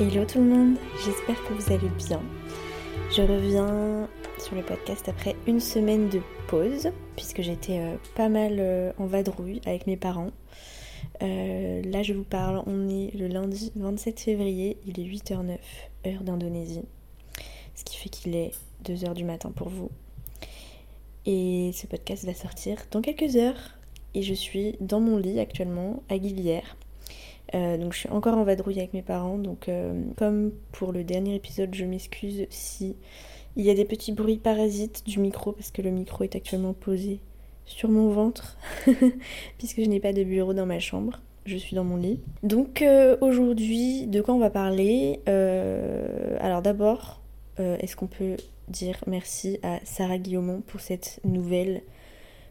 Hello 0.00 0.24
tout 0.24 0.38
le 0.38 0.46
monde, 0.46 0.78
j'espère 1.04 1.36
que 1.44 1.52
vous 1.52 1.74
allez 1.74 1.90
bien. 1.90 2.22
Je 3.10 3.20
reviens 3.20 4.08
sur 4.38 4.54
le 4.54 4.62
podcast 4.62 5.06
après 5.10 5.36
une 5.46 5.60
semaine 5.60 6.08
de 6.08 6.22
pause, 6.48 6.88
puisque 7.16 7.42
j'étais 7.42 7.80
euh, 7.80 7.96
pas 8.14 8.30
mal 8.30 8.56
euh, 8.60 8.94
en 8.96 9.04
vadrouille 9.04 9.60
avec 9.66 9.86
mes 9.86 9.98
parents. 9.98 10.30
Euh, 11.22 11.82
là 11.82 12.02
je 12.02 12.14
vous 12.14 12.24
parle, 12.24 12.62
on 12.66 12.88
est 12.88 13.14
le 13.14 13.26
lundi 13.26 13.72
27 13.76 14.20
février, 14.20 14.78
il 14.86 14.98
est 14.98 15.04
8h09, 15.04 15.58
heure 16.06 16.22
d'Indonésie. 16.22 16.86
Ce 17.74 17.84
qui 17.84 17.98
fait 17.98 18.08
qu'il 18.08 18.34
est 18.34 18.52
2h 18.86 19.12
du 19.12 19.24
matin 19.24 19.52
pour 19.54 19.68
vous. 19.68 19.90
Et 21.26 21.72
ce 21.74 21.86
podcast 21.86 22.24
va 22.24 22.32
sortir 22.32 22.78
dans 22.90 23.02
quelques 23.02 23.36
heures. 23.36 23.76
Et 24.14 24.22
je 24.22 24.32
suis 24.32 24.76
dans 24.80 25.00
mon 25.00 25.18
lit 25.18 25.38
actuellement 25.40 26.02
à 26.08 26.16
Guilière 26.16 26.78
euh, 27.54 27.76
donc 27.76 27.92
je 27.92 27.98
suis 27.98 28.08
encore 28.10 28.36
en 28.36 28.44
vadrouille 28.44 28.78
avec 28.78 28.92
mes 28.92 29.02
parents. 29.02 29.38
Donc 29.38 29.68
euh, 29.68 30.00
comme 30.16 30.52
pour 30.72 30.92
le 30.92 31.04
dernier 31.04 31.34
épisode, 31.34 31.74
je 31.74 31.84
m'excuse 31.84 32.46
si 32.50 32.96
il 33.56 33.64
y 33.64 33.70
a 33.70 33.74
des 33.74 33.84
petits 33.84 34.12
bruits 34.12 34.38
parasites 34.38 35.04
du 35.06 35.18
micro 35.18 35.52
parce 35.52 35.70
que 35.70 35.82
le 35.82 35.90
micro 35.90 36.24
est 36.24 36.36
actuellement 36.36 36.72
posé 36.72 37.20
sur 37.64 37.88
mon 37.88 38.10
ventre 38.10 38.56
puisque 39.58 39.80
je 39.80 39.86
n'ai 39.86 40.00
pas 40.00 40.12
de 40.12 40.24
bureau 40.24 40.54
dans 40.54 40.66
ma 40.66 40.78
chambre. 40.78 41.20
Je 41.46 41.56
suis 41.56 41.74
dans 41.74 41.84
mon 41.84 41.96
lit. 41.96 42.20
Donc 42.42 42.82
euh, 42.82 43.16
aujourd'hui, 43.20 44.06
de 44.06 44.20
quoi 44.20 44.34
on 44.34 44.38
va 44.38 44.50
parler? 44.50 45.20
Alors 45.26 46.62
d'abord, 46.62 47.20
est-ce 47.58 47.96
qu'on 47.96 48.06
peut 48.06 48.36
dire 48.68 49.02
merci 49.06 49.58
à 49.62 49.80
Sarah 49.84 50.18
Guillaumont 50.18 50.62
pour 50.66 50.80
cette 50.80 51.20
nouvelle 51.24 51.82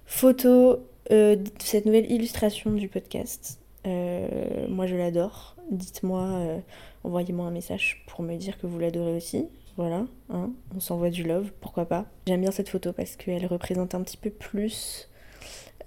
photo, 0.05 0.79
cette 1.09 1.85
nouvelle 1.85 2.11
illustration 2.11 2.71
du 2.71 2.89
podcast? 2.89 3.58
Euh, 3.87 4.67
moi 4.67 4.87
je 4.87 4.95
l'adore. 4.95 5.55
Dites-moi, 5.71 6.21
euh, 6.21 6.59
envoyez-moi 7.03 7.45
un 7.45 7.51
message 7.51 8.03
pour 8.07 8.23
me 8.23 8.35
dire 8.35 8.57
que 8.57 8.67
vous 8.67 8.79
l'adorez 8.79 9.15
aussi. 9.15 9.47
Voilà, 9.77 10.05
hein, 10.29 10.51
on 10.75 10.79
s'envoie 10.79 11.09
du 11.09 11.23
love, 11.23 11.51
pourquoi 11.61 11.85
pas. 11.85 12.05
J'aime 12.27 12.41
bien 12.41 12.51
cette 12.51 12.67
photo 12.67 12.91
parce 12.91 13.15
qu'elle 13.15 13.45
représente 13.45 13.95
un 13.95 14.01
petit 14.01 14.17
peu 14.17 14.29
plus 14.29 15.09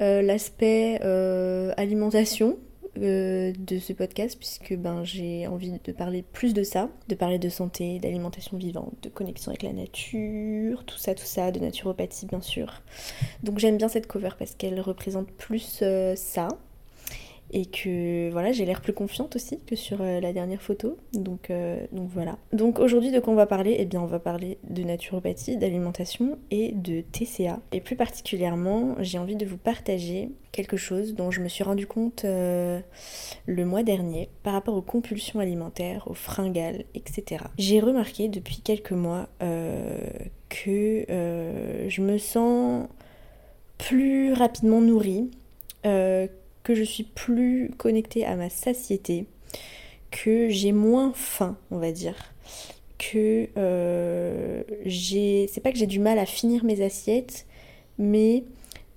euh, 0.01 0.23
l'aspect 0.23 0.99
alimentation 1.77 2.59
de 2.95 3.79
ce 3.81 3.93
podcast 3.95 4.39
puisque 4.39 4.75
ben, 4.77 5.03
j'ai 5.05 5.47
envie 5.47 5.73
de 5.73 5.93
parler 5.93 6.23
plus 6.23 6.55
de 6.55 6.63
ça, 6.63 6.89
de 7.09 7.15
parler 7.15 7.39
de 7.39 7.49
santé, 7.49 7.99
d'alimentation 7.99 8.57
vivante, 8.57 8.95
de 9.03 9.09
connexion 9.11 9.51
avec 9.51 9.63
la 9.63 9.73
nature, 9.73 10.85
tout 10.85 10.99
ça, 10.99 11.15
tout 11.15 11.25
ça, 11.25 11.51
de 11.53 11.59
naturopathie 11.59 12.27
bien 12.27 12.41
sûr. 12.41 12.83
Donc 13.43 13.59
j'aime 13.59 13.77
bien 13.77 13.89
cette 13.89 14.07
cover 14.07 14.31
parce 14.39 14.55
qu'elle 14.55 14.81
représente 14.81 15.31
plus 15.33 15.83
ça, 16.17 16.49
et 17.53 17.67
que 17.67 18.31
voilà 18.31 18.53
j'ai 18.53 18.65
l'air 18.65 18.81
plus 18.81 18.93
confiante 18.93 19.37
aussi 19.37 19.59
que 19.67 19.77
sur 19.77 20.01
euh, 20.01 20.21
la 20.21 20.33
dernière 20.33 20.63
photo. 20.63 20.97
Donc, 21.13 21.51
euh, 21.51 21.79
donc 21.93 22.09
voilà. 22.09 22.39
Donc 22.53 22.79
aujourd'hui 22.79 23.11
de 23.11 23.21
quoi 23.21 23.33
on 23.33 23.37
va 23.37 23.47
parler? 23.47 23.77
Eh 23.79 23.85
bien 23.85 24.01
on 24.01 24.07
va 24.07 24.19
parler 24.19 24.59
de 24.69 24.83
naturopathie 24.83 25.57
d'alimentation 25.57 26.39
et 26.51 26.73
de 26.73 27.03
TCA 27.03 27.61
et 27.73 27.81
plus 27.81 27.97
particulièrement 27.97 28.97
j'ai 29.01 29.19
envie 29.19 29.37
de 29.37 29.45
vous 29.47 29.59
partager 29.59 30.31
quelque 30.51 30.77
chose 30.77 31.15
dont 31.15 31.31
je 31.31 31.41
me 31.41 31.49
suis 31.49 31.65
rendu 31.65 31.87
compte 31.87 32.25
euh, 32.25 32.81
le 33.47 33.65
mois 33.65 33.83
dernier 33.83 34.29
par 34.43 34.55
rapport 34.55 34.77
aux 34.77 34.83
compulsions 34.83 35.41
alimentaires 35.41 36.05
aux 36.09 36.15
fringales 36.15 36.85
etc 36.95 37.45
j'ai 37.59 37.81
remarqué 37.81 38.29
depuis 38.29 38.61
quelques 38.61 38.93
mois 38.93 39.29
que 39.41 41.07
je 41.89 42.01
me 42.03 42.19
sens 42.19 42.87
plus 43.79 44.33
rapidement 44.33 44.81
nourrie 44.81 45.31
que 46.63 46.75
je 46.75 46.83
suis 46.83 47.05
plus 47.05 47.71
connectée 47.77 48.25
à 48.25 48.37
ma 48.37 48.49
satiété, 48.51 49.27
que 50.11 50.49
j'ai 50.49 50.73
moins 50.73 51.13
faim, 51.15 51.57
on 51.71 51.79
va 51.79 51.93
dire, 51.93 52.33
que 52.99 53.49
euh, 53.57 54.63
j'ai. 54.85 55.49
C'est 55.53 55.61
pas 55.61 55.73
que 55.73 55.79
j'ai 55.79 55.87
du 55.87 55.99
mal 55.99 56.19
à 56.19 56.27
finir 56.27 56.65
mes 56.65 56.83
assiettes, 56.83 57.47
mais 57.99 58.45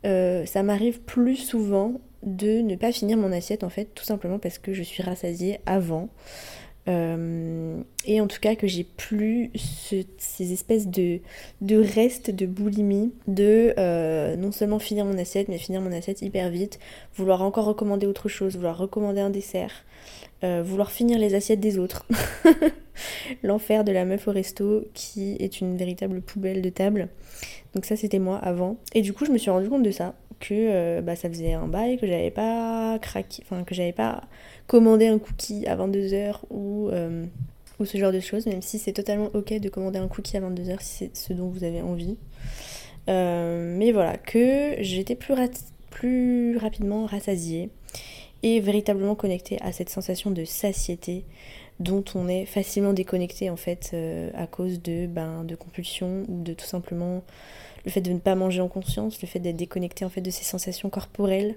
euh, 0.05 0.45
ça 0.45 0.63
m'arrive 0.63 1.01
plus 1.01 1.37
souvent 1.37 1.93
de 2.23 2.61
ne 2.61 2.75
pas 2.75 2.91
finir 2.91 3.17
mon 3.17 3.31
assiette 3.31 3.63
en 3.63 3.69
fait, 3.69 3.85
tout 3.95 4.03
simplement 4.03 4.39
parce 4.39 4.57
que 4.57 4.73
je 4.73 4.83
suis 4.83 5.03
rassasiée 5.03 5.59
avant. 5.65 6.09
Euh, 6.87 7.81
et 8.05 8.21
en 8.21 8.27
tout 8.27 8.39
cas 8.39 8.55
que 8.55 8.67
j'ai 8.67 8.83
plus 8.83 9.51
ces 10.17 10.53
espèces 10.53 10.87
de, 10.87 11.19
de 11.61 11.77
restes 11.77 12.29
de 12.29 12.45
boulimie, 12.45 13.11
de 13.27 13.73
euh, 13.79 14.35
non 14.35 14.51
seulement 14.51 14.79
finir 14.79 15.05
mon 15.05 15.17
assiette, 15.17 15.47
mais 15.47 15.57
finir 15.57 15.81
mon 15.81 15.91
assiette 15.91 16.21
hyper 16.21 16.49
vite, 16.49 16.79
vouloir 17.15 17.41
encore 17.41 17.65
recommander 17.65 18.05
autre 18.05 18.29
chose, 18.29 18.55
vouloir 18.55 18.77
recommander 18.77 19.21
un 19.21 19.31
dessert, 19.31 19.83
euh, 20.43 20.61
vouloir 20.63 20.91
finir 20.91 21.17
les 21.17 21.33
assiettes 21.33 21.59
des 21.59 21.79
autres. 21.79 22.05
L'enfer 23.43 23.83
de 23.83 23.91
la 23.91 24.05
meuf 24.05 24.27
au 24.27 24.31
resto 24.31 24.85
qui 24.93 25.35
est 25.39 25.61
une 25.61 25.77
véritable 25.77 26.21
poubelle 26.21 26.61
de 26.61 26.69
table. 26.69 27.09
Donc 27.73 27.85
ça 27.85 27.95
c'était 27.95 28.19
moi 28.19 28.37
avant. 28.37 28.77
Et 28.93 29.01
du 29.01 29.11
coup 29.11 29.25
je 29.25 29.31
me 29.31 29.37
suis 29.37 29.49
rendu 29.49 29.69
compte 29.69 29.83
de 29.83 29.91
ça 29.91 30.13
que 30.39 31.01
bah, 31.01 31.15
ça 31.15 31.29
faisait 31.29 31.53
un 31.53 31.67
bail, 31.67 31.97
que 31.97 32.05
j'avais 32.05 32.29
pas 32.29 32.99
craqué, 33.01 33.41
enfin 33.43 33.63
que 33.63 33.73
j'avais 33.73 33.93
pas 33.93 34.21
commandé 34.67 35.07
un 35.07 35.19
cookie 35.19 35.65
à 35.67 35.75
22h 35.75 36.39
ou, 36.49 36.89
euh, 36.89 37.25
ou 37.79 37.85
ce 37.85 37.97
genre 37.97 38.11
de 38.11 38.19
choses, 38.19 38.45
même 38.45 38.61
si 38.61 38.79
c'est 38.79 38.93
totalement 38.93 39.29
ok 39.33 39.53
de 39.59 39.69
commander 39.69 39.99
un 39.99 40.07
cookie 40.07 40.37
à 40.37 40.41
22h 40.41 40.77
si 40.79 40.95
c'est 40.97 41.15
ce 41.15 41.33
dont 41.33 41.47
vous 41.49 41.63
avez 41.63 41.81
envie. 41.81 42.17
Euh, 43.07 43.75
mais 43.77 43.91
voilà, 43.91 44.17
que 44.17 44.75
j'étais 44.79 45.15
plus, 45.15 46.57
rapidement 46.57 47.05
rassasiée 47.05 47.69
et 48.43 48.59
véritablement 48.59 49.15
connectée 49.15 49.57
à 49.61 49.71
cette 49.71 49.89
sensation 49.89 50.29
de 50.29 50.43
satiété 50.43 51.23
dont 51.79 52.03
on 52.15 52.27
est 52.27 52.45
facilement 52.45 52.93
déconnecté 52.93 53.49
en 53.49 53.55
fait 53.55 53.95
à 54.35 54.45
cause 54.45 54.81
de, 54.81 55.07
ben, 55.07 55.45
de 55.45 55.55
compulsions 55.55 56.23
ou 56.27 56.43
de 56.43 56.53
tout 56.53 56.65
simplement 56.65 57.23
le 57.85 57.91
fait 57.91 58.01
de 58.01 58.11
ne 58.11 58.19
pas 58.19 58.35
manger 58.35 58.61
en 58.61 58.67
conscience, 58.67 59.21
le 59.21 59.27
fait 59.27 59.39
d'être 59.39 59.55
déconnecté 59.55 60.03
en 60.03 60.09
fait 60.09 60.21
de 60.21 60.31
ses 60.31 60.43
sensations 60.43 60.89
corporelles, 60.89 61.55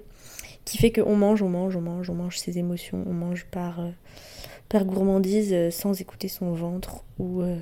qui 0.65 0.77
fait 0.77 0.91
qu'on 0.91 1.15
mange, 1.15 1.41
on 1.41 1.49
mange, 1.49 1.75
on 1.75 1.81
mange, 1.81 2.09
on 2.09 2.15
mange 2.15 2.37
ses 2.37 2.57
émotions, 2.57 3.03
on 3.07 3.13
mange 3.13 3.45
par, 3.45 3.79
euh, 3.79 4.83
gourmandise 4.83 5.51
euh, 5.51 5.71
sans 5.71 5.99
écouter 5.99 6.27
son 6.27 6.51
ventre 6.53 7.03
ou 7.17 7.41
euh, 7.41 7.57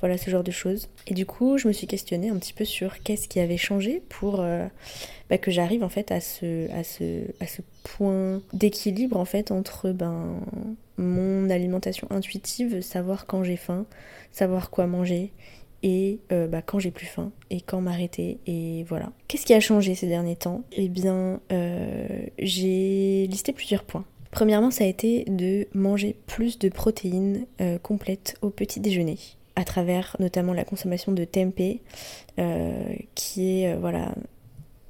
voilà 0.00 0.18
ce 0.18 0.30
genre 0.30 0.42
de 0.42 0.50
choses. 0.50 0.88
Et 1.06 1.14
du 1.14 1.26
coup, 1.26 1.58
je 1.58 1.68
me 1.68 1.72
suis 1.72 1.86
questionnée 1.86 2.30
un 2.30 2.36
petit 2.38 2.52
peu 2.52 2.64
sur 2.64 3.02
qu'est-ce 3.02 3.28
qui 3.28 3.38
avait 3.38 3.56
changé 3.56 4.02
pour 4.08 4.44
bah, 5.28 5.38
que 5.38 5.52
j'arrive 5.52 5.84
en 5.84 5.88
fait 5.88 6.10
à 6.10 6.20
ce, 6.20 6.68
à 6.72 6.82
ce, 6.82 7.22
à 7.38 7.46
ce 7.46 7.62
point 7.84 8.42
d'équilibre 8.52 9.16
en 9.16 9.24
fait 9.24 9.52
entre 9.52 9.92
ben, 9.92 10.40
mon 10.96 11.48
alimentation 11.50 12.08
intuitive, 12.10 12.80
savoir 12.80 13.26
quand 13.26 13.44
j'ai 13.44 13.56
faim, 13.56 13.86
savoir 14.32 14.70
quoi 14.70 14.88
manger 14.88 15.32
et 15.82 16.20
euh, 16.32 16.46
bah, 16.46 16.62
quand 16.62 16.78
j'ai 16.78 16.90
plus 16.90 17.06
faim 17.06 17.32
et 17.50 17.60
quand 17.60 17.80
m'arrêter 17.80 18.38
et 18.46 18.84
voilà. 18.88 19.12
Qu'est-ce 19.28 19.46
qui 19.46 19.54
a 19.54 19.60
changé 19.60 19.94
ces 19.94 20.06
derniers 20.06 20.36
temps? 20.36 20.62
Eh 20.72 20.88
bien, 20.88 21.40
euh, 21.52 22.06
j'ai 22.38 23.26
listé 23.28 23.52
plusieurs 23.52 23.84
points. 23.84 24.04
Premièrement, 24.30 24.70
ça 24.70 24.84
a 24.84 24.86
été 24.86 25.24
de 25.24 25.66
manger 25.74 26.16
plus 26.26 26.58
de 26.58 26.68
protéines 26.68 27.46
euh, 27.60 27.78
complètes 27.78 28.36
au 28.42 28.50
petit 28.50 28.80
déjeuner 28.80 29.18
à 29.56 29.64
travers 29.64 30.16
notamment 30.20 30.52
la 30.54 30.64
consommation 30.64 31.12
de 31.12 31.24
tempeh 31.24 31.82
qui 33.14 33.62
est 33.62 33.74
voilà 33.74 34.14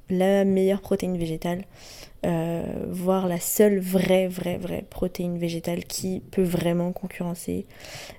la 0.09 0.45
meilleure 0.45 0.81
protéine 0.81 1.17
végétale 1.17 1.65
voire 2.23 3.27
la 3.27 3.39
seule 3.39 3.79
vraie, 3.79 4.27
vraie, 4.27 4.57
vraie 4.57 4.85
protéine 4.89 5.39
végétale 5.39 5.83
qui 5.83 6.21
peut 6.31 6.43
vraiment 6.43 6.93
concurrencer 6.93 7.65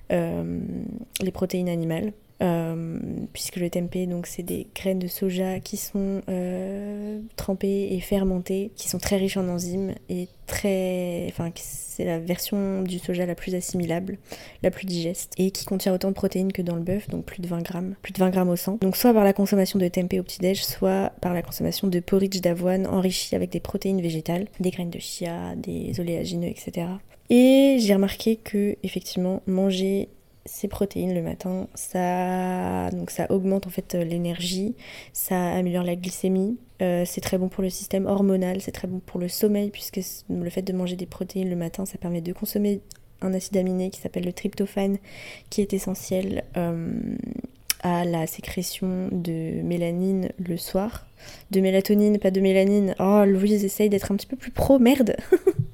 les 0.09 1.31
protéines 1.31 1.69
animales. 1.69 2.11
Euh, 2.43 2.99
puisque 3.31 3.55
le 3.55 3.69
tempeh, 3.69 4.05
donc 4.05 4.27
c'est 4.27 4.43
des 4.43 4.67
graines 4.75 4.99
de 4.99 5.07
soja 5.07 5.61
qui 5.61 5.77
sont 5.77 6.21
euh, 6.27 7.19
trempées 7.37 7.93
et 7.93 8.01
fermentées, 8.01 8.71
qui 8.75 8.89
sont 8.89 8.97
très 8.97 9.15
riches 9.15 9.37
en 9.37 9.47
enzymes 9.47 9.93
et 10.09 10.27
très, 10.45 11.25
enfin 11.29 11.51
c'est 11.55 12.03
la 12.03 12.19
version 12.19 12.81
du 12.81 12.99
soja 12.99 13.25
la 13.25 13.35
plus 13.35 13.55
assimilable, 13.55 14.17
la 14.61 14.71
plus 14.71 14.85
digeste 14.85 15.33
et 15.37 15.51
qui 15.51 15.63
contient 15.63 15.93
autant 15.93 16.09
de 16.09 16.15
protéines 16.15 16.51
que 16.51 16.61
dans 16.61 16.75
le 16.75 16.81
bœuf, 16.81 17.07
donc 17.09 17.23
plus 17.23 17.41
de 17.41 17.47
20 17.47 17.61
grammes, 17.61 17.95
plus 18.01 18.11
de 18.11 18.19
20 18.19 18.29
grammes 18.31 18.49
au 18.49 18.57
100. 18.57 18.79
Donc 18.81 18.97
soit 18.97 19.13
par 19.13 19.23
la 19.23 19.31
consommation 19.31 19.79
de 19.79 19.87
tempeh 19.87 20.19
au 20.19 20.23
petit-déj, 20.23 20.65
soit 20.65 21.13
par 21.21 21.33
la 21.33 21.43
consommation 21.43 21.87
de 21.87 21.99
porridge 22.01 22.41
d'avoine 22.41 22.87
enrichi 22.87 23.35
avec 23.35 23.51
des 23.51 23.61
protéines 23.61 24.01
végétales, 24.01 24.47
des 24.59 24.71
graines 24.71 24.89
de 24.89 24.99
chia, 24.99 25.55
des 25.55 25.97
oléagineux, 25.99 26.49
etc. 26.49 26.87
Et 27.29 27.77
j'ai 27.79 27.93
remarqué 27.93 28.35
que 28.35 28.75
effectivement 28.83 29.41
manger 29.47 30.09
ces 30.45 30.67
protéines 30.67 31.13
le 31.13 31.21
matin, 31.21 31.67
ça, 31.73 32.89
donc 32.91 33.11
ça 33.11 33.31
augmente 33.31 33.65
en 33.67 33.69
fait 33.69 33.95
euh, 33.95 34.03
l'énergie, 34.03 34.75
ça 35.13 35.53
améliore 35.53 35.83
la 35.83 35.95
glycémie, 35.95 36.57
euh, 36.81 37.03
c'est 37.05 37.21
très 37.21 37.37
bon 37.37 37.47
pour 37.47 37.63
le 37.63 37.69
système 37.69 38.05
hormonal, 38.05 38.61
c'est 38.61 38.73
très 38.73 38.87
bon 38.87 38.99
pour 38.99 39.19
le 39.19 39.29
sommeil 39.29 39.69
puisque 39.69 40.01
le 40.29 40.49
fait 40.49 40.61
de 40.61 40.73
manger 40.73 40.95
des 40.95 41.05
protéines 41.05 41.49
le 41.49 41.55
matin, 41.55 41.85
ça 41.85 41.97
permet 41.97 42.21
de 42.21 42.33
consommer 42.33 42.81
un 43.21 43.33
acide 43.33 43.55
aminé 43.57 43.89
qui 43.89 44.01
s'appelle 44.01 44.25
le 44.25 44.33
tryptophane, 44.33 44.97
qui 45.49 45.61
est 45.61 45.73
essentiel 45.73 46.43
euh, 46.57 46.91
à 47.81 48.03
la 48.03 48.27
sécrétion 48.27 49.09
de 49.11 49.61
mélanine 49.61 50.29
le 50.39 50.57
soir. 50.57 51.05
De 51.51 51.61
mélatonine, 51.61 52.19
pas 52.19 52.31
de 52.31 52.41
mélanine. 52.41 52.95
Oh, 52.99 53.23
Louise 53.25 53.63
essaye 53.63 53.89
d'être 53.89 54.11
un 54.11 54.15
petit 54.15 54.27
peu 54.27 54.35
plus 54.35 54.51
pro, 54.51 54.77
merde 54.77 55.15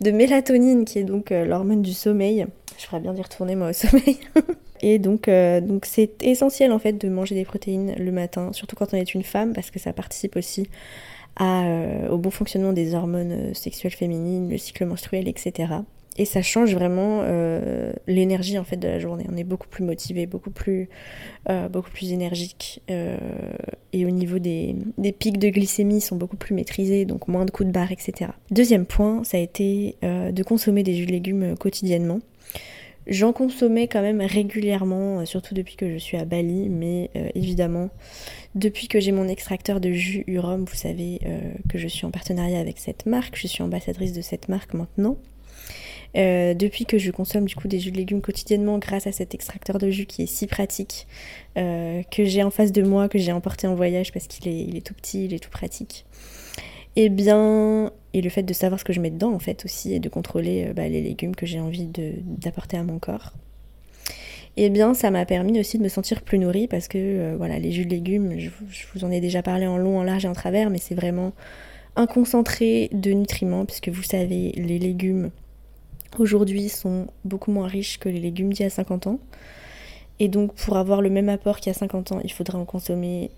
de 0.00 0.10
mélatonine 0.10 0.84
qui 0.84 0.98
est 0.98 1.04
donc 1.04 1.30
l'hormone 1.30 1.82
du 1.82 1.92
sommeil. 1.92 2.46
Je 2.78 2.84
ferais 2.84 3.00
bien 3.00 3.12
d'y 3.12 3.22
retourner 3.22 3.56
moi 3.56 3.70
au 3.70 3.72
sommeil. 3.72 4.18
Et 4.82 4.98
donc, 4.98 5.28
donc 5.28 5.84
c'est 5.84 6.22
essentiel 6.22 6.72
en 6.72 6.78
fait 6.78 6.94
de 6.94 7.08
manger 7.10 7.34
des 7.34 7.44
protéines 7.44 7.94
le 7.98 8.12
matin, 8.12 8.50
surtout 8.54 8.76
quand 8.76 8.94
on 8.94 8.96
est 8.96 9.12
une 9.12 9.22
femme, 9.22 9.52
parce 9.52 9.70
que 9.70 9.78
ça 9.78 9.92
participe 9.92 10.36
aussi 10.36 10.70
au 11.38 12.16
bon 12.16 12.30
fonctionnement 12.30 12.72
des 12.72 12.94
hormones 12.94 13.52
sexuelles 13.54 13.92
féminines, 13.92 14.48
le 14.48 14.56
cycle 14.56 14.86
menstruel, 14.86 15.28
etc. 15.28 15.74
Et 16.16 16.24
ça 16.24 16.42
change 16.42 16.74
vraiment 16.74 17.20
euh, 17.22 17.92
l'énergie 18.06 18.58
en 18.58 18.64
fait 18.64 18.76
de 18.76 18.88
la 18.88 18.98
journée. 18.98 19.24
On 19.32 19.36
est 19.36 19.44
beaucoup 19.44 19.68
plus 19.68 19.84
motivé, 19.84 20.26
beaucoup 20.26 20.50
plus, 20.50 20.88
euh, 21.48 21.68
énergique. 22.02 22.82
Euh, 22.90 23.16
et 23.92 24.04
au 24.04 24.10
niveau 24.10 24.38
des, 24.38 24.76
pics 25.18 25.38
de 25.38 25.48
glycémie, 25.48 26.00
sont 26.00 26.16
beaucoup 26.16 26.36
plus 26.36 26.54
maîtrisés, 26.54 27.04
donc 27.04 27.28
moins 27.28 27.44
de 27.44 27.50
coups 27.50 27.68
de 27.68 27.72
barre, 27.72 27.92
etc. 27.92 28.32
Deuxième 28.50 28.86
point, 28.86 29.22
ça 29.24 29.36
a 29.36 29.40
été 29.40 29.96
de 30.02 30.42
consommer 30.42 30.82
des 30.82 30.94
jus 30.94 31.06
de 31.06 31.12
légumes 31.12 31.56
quotidiennement. 31.56 32.20
J'en 33.06 33.32
consommais 33.32 33.88
quand 33.88 34.02
même 34.02 34.20
régulièrement, 34.20 35.24
surtout 35.26 35.54
depuis 35.54 35.76
que 35.76 35.92
je 35.92 35.98
suis 35.98 36.16
à 36.16 36.24
Bali, 36.24 36.68
mais 36.68 37.10
évidemment, 37.34 37.90
depuis 38.54 38.88
que 38.88 39.00
j'ai 39.00 39.12
mon 39.12 39.26
extracteur 39.26 39.80
de 39.80 39.90
jus 39.92 40.24
Urom, 40.26 40.64
vous 40.64 40.76
savez 40.76 41.20
que 41.68 41.78
je 41.78 41.88
suis 41.88 42.06
en 42.06 42.10
partenariat 42.10 42.60
avec 42.60 42.78
cette 42.78 43.06
marque, 43.06 43.36
je 43.36 43.46
suis 43.46 43.62
ambassadrice 43.62 44.12
de 44.12 44.22
cette 44.22 44.48
marque 44.48 44.74
maintenant. 44.74 45.16
Euh, 46.16 46.54
depuis 46.54 46.86
que 46.86 46.98
je 46.98 47.10
consomme 47.10 47.44
du 47.44 47.54
coup 47.54 47.68
des 47.68 47.78
jus 47.78 47.92
de 47.92 47.96
légumes 47.96 48.20
quotidiennement 48.20 48.78
grâce 48.78 49.06
à 49.06 49.12
cet 49.12 49.34
extracteur 49.34 49.78
de 49.78 49.90
jus 49.90 50.06
qui 50.06 50.22
est 50.22 50.26
si 50.26 50.46
pratique, 50.46 51.06
euh, 51.56 52.02
que 52.10 52.24
j'ai 52.24 52.42
en 52.42 52.50
face 52.50 52.72
de 52.72 52.82
moi, 52.82 53.08
que 53.08 53.18
j'ai 53.18 53.32
emporté 53.32 53.66
en 53.66 53.74
voyage 53.74 54.12
parce 54.12 54.26
qu'il 54.26 54.76
est, 54.76 54.80
tout 54.80 54.94
petit, 54.94 55.26
il 55.26 55.34
est 55.34 55.38
tout 55.38 55.50
pratique. 55.50 56.04
Et 56.96 57.04
eh 57.04 57.08
bien, 57.08 57.92
et 58.12 58.20
le 58.20 58.30
fait 58.30 58.42
de 58.42 58.52
savoir 58.52 58.80
ce 58.80 58.84
que 58.84 58.92
je 58.92 59.00
mets 59.00 59.10
dedans 59.10 59.32
en 59.32 59.38
fait 59.38 59.64
aussi 59.64 59.94
et 59.94 60.00
de 60.00 60.08
contrôler 60.08 60.66
euh, 60.66 60.72
bah, 60.72 60.88
les 60.88 61.00
légumes 61.00 61.36
que 61.36 61.46
j'ai 61.46 61.60
envie 61.60 61.88
d'apporter 62.24 62.76
à 62.76 62.82
mon 62.82 62.98
corps. 62.98 63.32
Et 64.56 64.64
eh 64.64 64.70
bien, 64.70 64.94
ça 64.94 65.12
m'a 65.12 65.24
permis 65.24 65.60
aussi 65.60 65.78
de 65.78 65.84
me 65.84 65.88
sentir 65.88 66.22
plus 66.22 66.36
nourrie 66.36 66.66
parce 66.66 66.88
que 66.88 67.36
voilà, 67.36 67.60
les 67.60 67.70
jus 67.70 67.84
de 67.84 67.90
légumes, 67.90 68.36
je, 68.36 68.50
vous 68.92 69.04
en 69.04 69.10
ai 69.12 69.20
déjà 69.20 69.42
parlé 69.42 69.68
en 69.68 69.78
long, 69.78 70.00
en 70.00 70.02
large 70.02 70.24
et 70.24 70.28
en 70.28 70.32
travers, 70.32 70.70
mais 70.70 70.78
c'est 70.78 70.96
vraiment 70.96 71.32
un 71.94 72.06
concentré 72.06 72.90
de 72.92 73.12
nutriments 73.12 73.64
puisque 73.64 73.90
vous 73.90 74.02
savez, 74.02 74.52
les 74.56 74.80
légumes 74.80 75.30
aujourd'hui 76.18 76.68
sont 76.68 77.06
beaucoup 77.24 77.50
moins 77.50 77.68
riches 77.68 77.98
que 77.98 78.08
les 78.08 78.20
légumes 78.20 78.52
d'il 78.52 78.62
y 78.62 78.66
a 78.66 78.70
50 78.70 79.06
ans. 79.06 79.20
Et 80.18 80.28
donc 80.28 80.54
pour 80.54 80.76
avoir 80.76 81.00
le 81.00 81.10
même 81.10 81.28
apport 81.28 81.58
qu'il 81.58 81.72
y 81.72 81.74
a 81.74 81.78
50 81.78 82.12
ans, 82.12 82.20
il 82.22 82.32
faudrait 82.32 82.58
en 82.58 82.64
consommer 82.64 83.30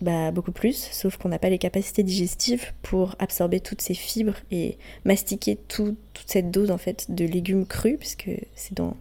bah, 0.00 0.30
beaucoup 0.30 0.52
plus, 0.52 0.88
sauf 0.92 1.16
qu'on 1.16 1.30
n'a 1.30 1.38
pas 1.38 1.48
les 1.48 1.58
capacités 1.58 2.02
digestives 2.02 2.72
pour 2.82 3.16
absorber 3.18 3.60
toutes 3.60 3.80
ces 3.80 3.94
fibres 3.94 4.36
et 4.50 4.76
mastiquer 5.04 5.56
toute 5.68 5.96
cette 6.26 6.50
dose 6.50 6.70
en 6.70 6.78
fait 6.78 7.06
de 7.08 7.24
légumes 7.24 7.66
crus, 7.66 7.96
puisque 7.98 8.30
c'est 8.54 8.74
dans 8.74 8.94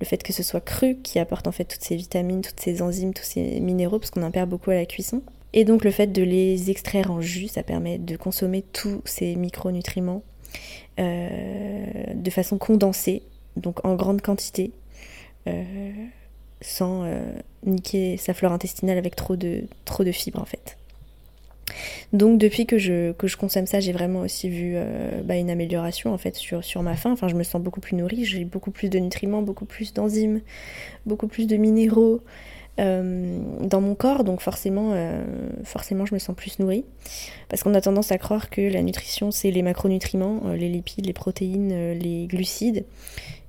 le 0.00 0.06
fait 0.06 0.22
que 0.22 0.32
ce 0.32 0.44
soit 0.44 0.60
cru 0.60 0.96
qui 1.02 1.18
apporte 1.18 1.48
en 1.48 1.52
fait 1.52 1.64
toutes 1.64 1.82
ces 1.82 1.96
vitamines, 1.96 2.42
toutes 2.42 2.60
ces 2.60 2.82
enzymes, 2.82 3.14
tous 3.14 3.24
ces 3.24 3.58
minéraux, 3.60 3.98
parce 3.98 4.10
qu'on 4.10 4.22
en 4.22 4.30
perd 4.30 4.48
beaucoup 4.48 4.70
à 4.70 4.74
la 4.74 4.86
cuisson. 4.86 5.22
Et 5.54 5.64
donc 5.64 5.84
le 5.84 5.90
fait 5.90 6.08
de 6.08 6.22
les 6.22 6.70
extraire 6.70 7.10
en 7.10 7.20
jus, 7.20 7.48
ça 7.48 7.62
permet 7.64 7.98
de 7.98 8.16
consommer 8.16 8.62
tous 8.62 9.02
ces 9.04 9.34
micronutriments 9.34 10.22
de 10.98 12.30
façon 12.30 12.58
condensée, 12.58 13.22
donc 13.56 13.84
en 13.84 13.94
grande 13.94 14.20
quantité, 14.20 14.72
euh, 15.46 15.92
sans 16.60 17.04
euh, 17.04 17.20
niquer 17.64 18.16
sa 18.16 18.34
flore 18.34 18.52
intestinale 18.52 18.98
avec 18.98 19.14
trop 19.14 19.36
de, 19.36 19.64
trop 19.84 20.02
de 20.02 20.12
fibres 20.12 20.40
en 20.40 20.44
fait. 20.44 20.76
Donc 22.12 22.38
depuis 22.38 22.66
que 22.66 22.78
je, 22.78 23.12
consomme 23.36 23.66
ça, 23.66 23.78
j'ai 23.78 23.92
vraiment 23.92 24.20
aussi 24.20 24.48
vu 24.48 24.74
bah, 25.24 25.36
une 25.36 25.50
amélioration 25.50 26.14
en 26.14 26.18
fait 26.18 26.34
sur, 26.34 26.64
sur 26.64 26.82
ma 26.82 26.96
faim. 26.96 27.12
Enfin, 27.12 27.28
je 27.28 27.34
me 27.34 27.42
sens 27.42 27.62
beaucoup 27.62 27.80
plus 27.80 27.94
nourrie, 27.94 28.24
j'ai 28.24 28.44
beaucoup 28.44 28.70
plus 28.70 28.88
de 28.88 28.98
nutriments, 28.98 29.42
beaucoup 29.42 29.66
plus 29.66 29.92
d'enzymes, 29.92 30.40
beaucoup 31.04 31.28
plus 31.28 31.46
de 31.46 31.56
minéraux. 31.56 32.22
Euh, 32.78 33.40
dans 33.60 33.80
mon 33.80 33.94
corps, 33.94 34.22
donc 34.22 34.40
forcément, 34.40 34.90
euh, 34.92 35.24
forcément 35.64 36.06
je 36.06 36.14
me 36.14 36.18
sens 36.18 36.36
plus 36.36 36.58
nourrie. 36.58 36.84
Parce 37.48 37.62
qu'on 37.62 37.74
a 37.74 37.80
tendance 37.80 38.12
à 38.12 38.18
croire 38.18 38.50
que 38.50 38.60
la 38.60 38.82
nutrition 38.82 39.30
c'est 39.30 39.50
les 39.50 39.62
macronutriments, 39.62 40.42
euh, 40.46 40.56
les 40.56 40.68
lipides, 40.68 41.06
les 41.06 41.12
protéines, 41.12 41.92
les 41.92 42.26
glucides, 42.26 42.84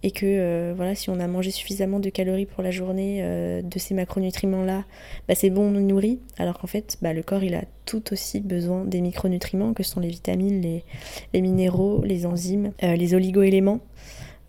et 0.01 0.11
que 0.11 0.73
voilà, 0.75 0.95
si 0.95 1.09
on 1.09 1.19
a 1.19 1.27
mangé 1.27 1.51
suffisamment 1.51 1.99
de 1.99 2.09
calories 2.09 2.45
pour 2.45 2.63
la 2.63 2.71
journée 2.71 3.21
de 3.61 3.79
ces 3.79 3.93
macronutriments-là, 3.93 4.85
bah, 5.27 5.35
c'est 5.35 5.49
bon, 5.49 5.67
on 5.67 5.71
nous 5.71 5.85
nourrit. 5.85 6.19
Alors 6.37 6.57
qu'en 6.57 6.67
fait, 6.67 6.97
bah, 7.01 7.11
le 7.11 7.21
corps 7.21 7.43
il 7.43 7.53
a 7.53 7.63
tout 7.85 8.13
aussi 8.13 8.39
besoin 8.39 8.85
des 8.85 9.01
micronutriments 9.01 9.73
que 9.73 9.83
sont 9.83 9.99
les 9.99 10.07
vitamines, 10.07 10.61
les, 10.61 10.85
les 11.33 11.41
minéraux, 11.41 12.01
les 12.05 12.25
enzymes, 12.25 12.71
les 12.81 13.13
oligoéléments. 13.13 13.81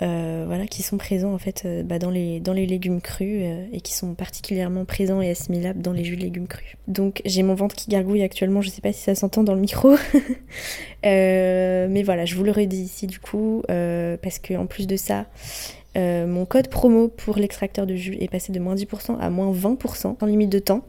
Euh, 0.02 0.44
voilà, 0.47 0.67
qui 0.67 0.82
sont 0.82 0.97
présents 0.97 1.35
en 1.35 1.38
fait 1.38 1.64
euh, 1.67 1.82
bah, 1.82 1.99
dans, 1.99 2.08
les, 2.08 2.41
dans 2.41 2.55
les 2.55 2.64
légumes 2.64 3.02
crus 3.02 3.43
euh, 3.44 3.67
et 3.70 3.82
qui 3.82 3.93
sont 3.93 4.14
particulièrement 4.14 4.87
présents 4.87 5.20
et 5.20 5.29
assimilables 5.29 5.82
dans 5.82 5.93
les 5.93 6.05
jus 6.05 6.17
de 6.17 6.23
légumes 6.23 6.47
crus. 6.47 6.76
Donc 6.88 7.20
j'ai 7.26 7.43
mon 7.43 7.55
ventre 7.55 7.76
qui 7.76 7.91
gargouille 7.91 8.23
actuellement, 8.23 8.62
je 8.62 8.70
sais 8.70 8.81
pas 8.81 8.94
si 8.94 9.02
ça 9.02 9.14
s'entend 9.14 9.44
dans 9.44 9.55
le 9.55 9.61
micro, 9.61 9.91
mais 11.05 12.02
voilà, 12.02 12.25
je 12.25 12.35
vous 12.35 12.44
le 12.44 12.50
redis 12.50 12.81
ici 12.81 13.06
du 13.06 13.20
coup, 13.20 13.62
parce 13.67 14.38
que 14.38 14.55
en 14.55 14.67
plus 14.67 14.87
de 14.87 14.97
ça, 14.97 15.26
mon 15.97 16.46
code 16.46 16.69
promo 16.69 17.08
pour 17.08 17.37
l'extracteur 17.37 17.87
de 17.87 17.94
jus 17.94 18.17
est 18.20 18.31
passé 18.31 18.53
de 18.53 18.58
moins 18.58 18.76
10% 18.76 19.19
à 19.19 19.29
moins 19.29 19.53
20% 19.53 20.17
en 20.19 20.26
limite 20.26 20.50
de 20.50 20.61
temps. 20.61 20.82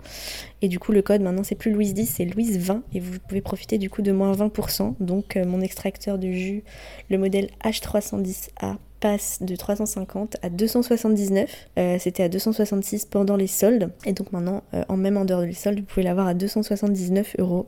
Et 0.61 0.67
du 0.67 0.79
coup, 0.79 0.91
le 0.91 1.01
code 1.01 1.21
maintenant, 1.21 1.43
c'est 1.43 1.55
plus 1.55 1.71
Louise 1.71 1.93
10, 1.93 2.05
c'est 2.05 2.25
Louise 2.25 2.59
20. 2.59 2.83
Et 2.93 2.99
vous 2.99 3.17
pouvez 3.27 3.41
profiter 3.41 3.79
du 3.79 3.89
coup 3.89 4.03
de 4.03 4.11
moins 4.11 4.31
20%. 4.31 4.93
Donc, 4.99 5.35
mon 5.35 5.59
extracteur 5.59 6.19
de 6.19 6.31
jus, 6.31 6.63
le 7.09 7.17
modèle 7.17 7.49
H310A, 7.63 8.77
passe 9.01 9.39
de 9.41 9.55
350 9.55 10.37
à 10.41 10.49
279. 10.49 11.67
Euh, 11.77 11.97
c'était 11.99 12.23
à 12.23 12.29
266 12.29 13.05
pendant 13.05 13.35
les 13.35 13.47
soldes. 13.47 13.91
Et 14.05 14.13
donc 14.13 14.31
maintenant, 14.31 14.63
euh, 14.73 14.83
en 14.87 14.95
même 14.95 15.17
en 15.17 15.25
dehors 15.25 15.41
des 15.41 15.51
soldes, 15.51 15.79
vous 15.79 15.85
pouvez 15.85 16.03
l'avoir 16.03 16.27
à 16.27 16.33
279 16.33 17.35
euros. 17.39 17.67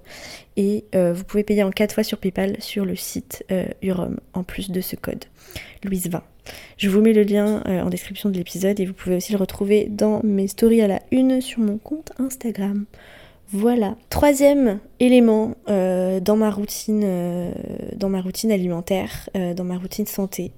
Et 0.55 0.85
euh, 0.95 1.11
vous 1.11 1.25
pouvez 1.25 1.43
payer 1.43 1.63
en 1.63 1.71
4 1.71 1.95
fois 1.95 2.03
sur 2.03 2.19
PayPal 2.19 2.55
sur 2.59 2.85
le 2.85 2.95
site 2.95 3.43
Urom, 3.81 4.19
en 4.33 4.43
plus 4.43 4.71
de 4.71 4.79
ce 4.79 4.95
code. 4.95 5.25
Louise 5.83 6.07
20. 6.07 6.23
Je 6.77 6.89
vous 6.89 7.01
mets 7.01 7.13
le 7.13 7.23
lien 7.23 7.63
en 7.65 7.89
description 7.89 8.29
de 8.29 8.37
l'épisode 8.37 8.79
et 8.79 8.85
vous 8.85 8.93
pouvez 8.93 9.15
aussi 9.15 9.31
le 9.31 9.37
retrouver 9.37 9.87
dans 9.89 10.21
mes 10.23 10.47
stories 10.47 10.81
à 10.81 10.87
la 10.87 11.01
une 11.11 11.41
sur 11.41 11.59
mon 11.59 11.77
compte 11.77 12.11
Instagram. 12.19 12.85
Voilà. 13.55 13.95
Troisième 14.09 14.79
élément 14.99 15.53
euh, 15.69 16.19
dans 16.19 16.35
ma 16.35 16.49
routine, 16.49 17.03
euh, 17.03 17.51
dans 17.95 18.09
ma 18.09 18.19
routine 18.19 18.51
alimentaire, 18.51 19.29
euh, 19.37 19.53
dans 19.53 19.63
ma 19.63 19.77
routine 19.77 20.07
santé, 20.07 20.51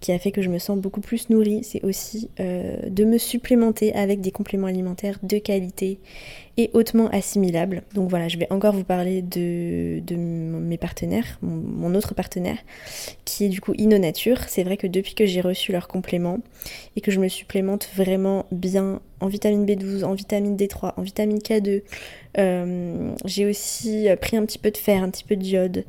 qui 0.00 0.12
a 0.12 0.18
fait 0.18 0.32
que 0.32 0.42
je 0.42 0.50
me 0.50 0.58
sens 0.58 0.78
beaucoup 0.78 1.00
plus 1.00 1.30
nourrie, 1.30 1.64
c'est 1.64 1.82
aussi 1.82 2.28
de 2.38 3.04
me 3.04 3.16
supplémenter 3.16 3.94
avec 3.94 4.20
des 4.20 4.32
compléments 4.32 4.66
alimentaires 4.66 5.18
de 5.22 5.38
qualité 5.38 5.98
et 6.56 6.70
hautement 6.74 7.08
assimilables. 7.08 7.82
Donc 7.94 8.10
voilà, 8.10 8.28
je 8.28 8.36
vais 8.38 8.46
encore 8.50 8.74
vous 8.74 8.84
parler 8.84 9.22
de, 9.22 10.00
de 10.00 10.16
mes 10.16 10.76
partenaires, 10.76 11.38
mon, 11.42 11.94
autre 11.94 12.14
partenaire, 12.14 12.58
qui 13.24 13.46
est 13.46 13.48
du 13.48 13.60
coup 13.60 13.72
InnoNature. 13.78 14.38
C'est 14.48 14.62
vrai 14.62 14.76
que 14.76 14.86
depuis 14.86 15.14
que 15.14 15.26
j'ai 15.26 15.40
reçu 15.40 15.72
leurs 15.72 15.88
compléments 15.88 16.38
et 16.96 17.00
que 17.00 17.10
je 17.10 17.20
me 17.20 17.28
supplémente 17.28 17.88
vraiment 17.96 18.46
bien 18.50 19.00
en 19.20 19.28
vitamine 19.28 19.64
B12, 19.64 20.04
en 20.04 20.14
vitamine 20.14 20.56
D3, 20.56 20.94
en 20.96 21.02
vitamine 21.02 21.38
K2, 21.38 21.82
j'ai 23.24 23.46
aussi 23.46 24.08
pris 24.20 24.36
un 24.36 24.44
petit 24.44 24.58
peu 24.58 24.70
de 24.70 24.76
fer, 24.76 25.02
un 25.02 25.10
petit 25.10 25.24
peu 25.24 25.36
de 25.36 25.42
d'iode, 25.42 25.84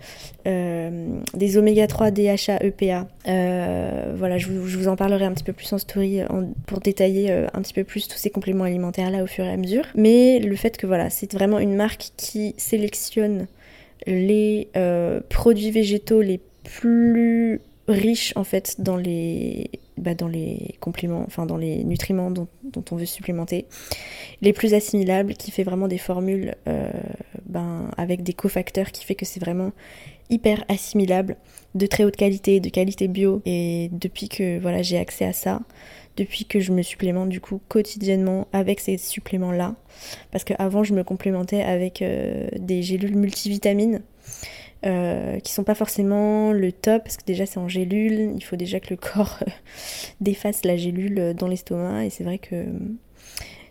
euh, 0.45 1.19
des 1.33 1.57
oméga 1.57 1.87
3, 1.87 2.11
DHA, 2.11 2.63
EPA. 2.63 3.07
Euh, 3.27 4.13
voilà, 4.17 4.37
je 4.37 4.47
vous, 4.49 4.87
en 4.87 4.95
parlerai 4.95 5.25
un 5.25 5.31
petit 5.31 5.43
peu 5.43 5.53
plus 5.53 5.71
en 5.71 5.77
story 5.77 6.19
pour 6.65 6.79
détailler 6.79 7.31
euh, 7.31 7.47
un 7.53 7.61
petit 7.61 7.73
peu 7.73 7.83
plus 7.83 8.07
tous 8.07 8.17
ces 8.17 8.29
compléments 8.29 8.65
alimentaires 8.65 9.09
là 9.11 9.23
au 9.23 9.27
fur 9.27 9.45
et 9.45 9.51
à 9.51 9.57
mesure. 9.57 9.85
Mais 9.95 10.39
le 10.39 10.52
fait 10.55 10.77
que 10.77 10.87
voilà, 10.87 11.09
c'est 11.09 11.31
vraiment 11.33 11.59
une 11.59 11.75
marque 11.75 12.11
qui 12.17 12.55
sélectionne 12.57 13.47
les 14.05 14.69
produits 15.29 15.71
végétaux 15.71 16.21
les 16.21 16.39
plus 16.63 17.61
riches 17.87 18.33
en 18.35 18.43
fait 18.43 18.75
dans 18.79 18.97
les 18.97 19.69
bah, 19.97 20.15
dans 20.15 20.27
les 20.27 20.75
compléments, 20.79 21.23
enfin 21.25 21.45
dans 21.45 21.57
les 21.57 21.83
nutriments 21.83 22.31
dont, 22.31 22.47
on 22.91 22.95
veut 22.95 23.05
supplémenter, 23.05 23.65
les 24.41 24.53
plus 24.53 24.73
assimilables, 24.73 25.33
qui 25.33 25.51
fait 25.51 25.63
vraiment 25.63 25.87
des 25.87 25.97
formules 25.97 26.55
euh, 26.67 26.91
ben, 27.45 27.89
avec 27.97 28.23
des 28.23 28.33
cofacteurs 28.33 28.91
qui 28.91 29.05
fait 29.05 29.15
que 29.15 29.25
c'est 29.25 29.39
vraiment 29.39 29.71
hyper 30.29 30.63
assimilable, 30.67 31.37
de 31.75 31.85
très 31.85 32.03
haute 32.03 32.15
qualité, 32.15 32.59
de 32.59 32.69
qualité 32.69 33.07
bio. 33.07 33.41
Et 33.45 33.89
depuis 33.91 34.29
que 34.29 34.59
voilà 34.59 34.81
j'ai 34.81 34.97
accès 34.97 35.25
à 35.25 35.33
ça, 35.33 35.61
depuis 36.17 36.45
que 36.45 36.59
je 36.59 36.71
me 36.71 36.81
supplémente 36.81 37.29
du 37.29 37.41
coup 37.41 37.61
quotidiennement 37.67 38.47
avec 38.53 38.79
ces 38.79 38.97
suppléments 38.97 39.51
là, 39.51 39.75
parce 40.31 40.43
qu'avant 40.43 40.83
je 40.83 40.93
me 40.93 41.03
complémentais 41.03 41.61
avec 41.61 42.01
euh, 42.01 42.47
des 42.57 42.81
gélules 42.81 43.15
multivitamines 43.15 44.01
euh, 44.85 45.39
qui 45.39 45.51
sont 45.53 45.63
pas 45.63 45.75
forcément 45.75 46.51
le 46.51 46.71
top, 46.71 47.03
parce 47.03 47.17
que 47.17 47.25
déjà 47.25 47.45
c'est 47.45 47.59
en 47.59 47.67
gélule, 47.67 48.33
il 48.35 48.43
faut 48.43 48.55
déjà 48.55 48.79
que 48.79 48.89
le 48.89 48.97
corps 48.97 49.39
défasse 50.21 50.65
la 50.65 50.77
gélule 50.77 51.33
dans 51.35 51.47
l'estomac, 51.47 52.05
et 52.05 52.09
c'est 52.09 52.23
vrai 52.23 52.37
que 52.37 52.65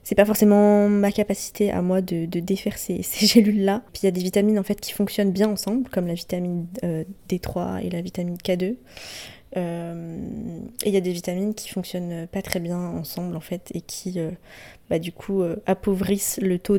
c'est 0.05 0.17
pas 0.17 0.25
forcément 0.25 0.89
ma 0.89 1.13
capacité 1.13 1.71
à 1.71 1.81
moi 1.81 2.01
de, 2.01 2.27
défaire 2.27 2.77
ces, 2.79 3.03
gélules-là. 3.03 3.83
Puis 3.93 4.03
il 4.03 4.07
y 4.07 4.09
a 4.09 4.13
des 4.13 4.23
vitamines 4.23 4.59
en 4.59 4.63
fait 4.63 4.81
qui 4.81 4.93
fonctionnent 4.93 5.33
bien 5.33 5.49
ensemble, 5.49 5.89
comme 5.89 6.07
la 6.07 6.15
vitamine 6.15 6.67
euh, 6.85 7.05
D3 7.29 7.85
et 7.85 7.91
la 7.91 8.01
vitamine 8.01 8.37
K2. 8.37 8.77
Euh, 9.57 10.19
et 10.83 10.89
il 10.89 10.95
y 10.95 10.97
a 10.97 11.03
des 11.03 11.13
vitamines 11.13 11.55
qui 11.55 11.69
fonctionnent 11.69 12.27
pas 12.27 12.41
très 12.41 12.59
bien 12.59 12.79
ensemble 12.79 13.37
en 13.37 13.41
fait 13.41 13.71
et 13.75 13.83
qui 13.83 14.19
euh, 14.19 14.31
bah, 14.89 14.99
du 14.99 15.13
coup 15.13 15.43
appauvrissent 15.67 16.41
le 16.43 16.59
taux 16.59 16.79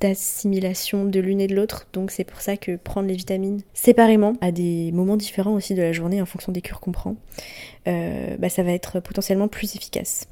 d'assimilation 0.00 1.04
de 1.04 1.20
l'une 1.20 1.40
et 1.40 1.46
de 1.46 1.54
l'autre. 1.54 1.86
Donc 1.92 2.10
c'est 2.10 2.24
pour 2.24 2.40
ça 2.40 2.56
que 2.56 2.76
prendre 2.76 3.08
les 3.08 3.14
vitamines 3.14 3.62
séparément 3.74 4.34
à 4.40 4.52
des 4.52 4.92
moments 4.92 5.16
différents 5.16 5.54
aussi 5.54 5.74
de 5.74 5.82
la 5.82 5.92
journée 5.92 6.20
en 6.22 6.26
fonction 6.26 6.52
des 6.52 6.60
cures 6.60 6.80
qu'on 6.80 6.92
prend, 6.92 7.16
bah, 7.86 8.48
ça 8.48 8.62
va 8.62 8.72
être 8.72 9.00
potentiellement 9.00 9.48
plus 9.48 9.74
efficace. 9.76 10.26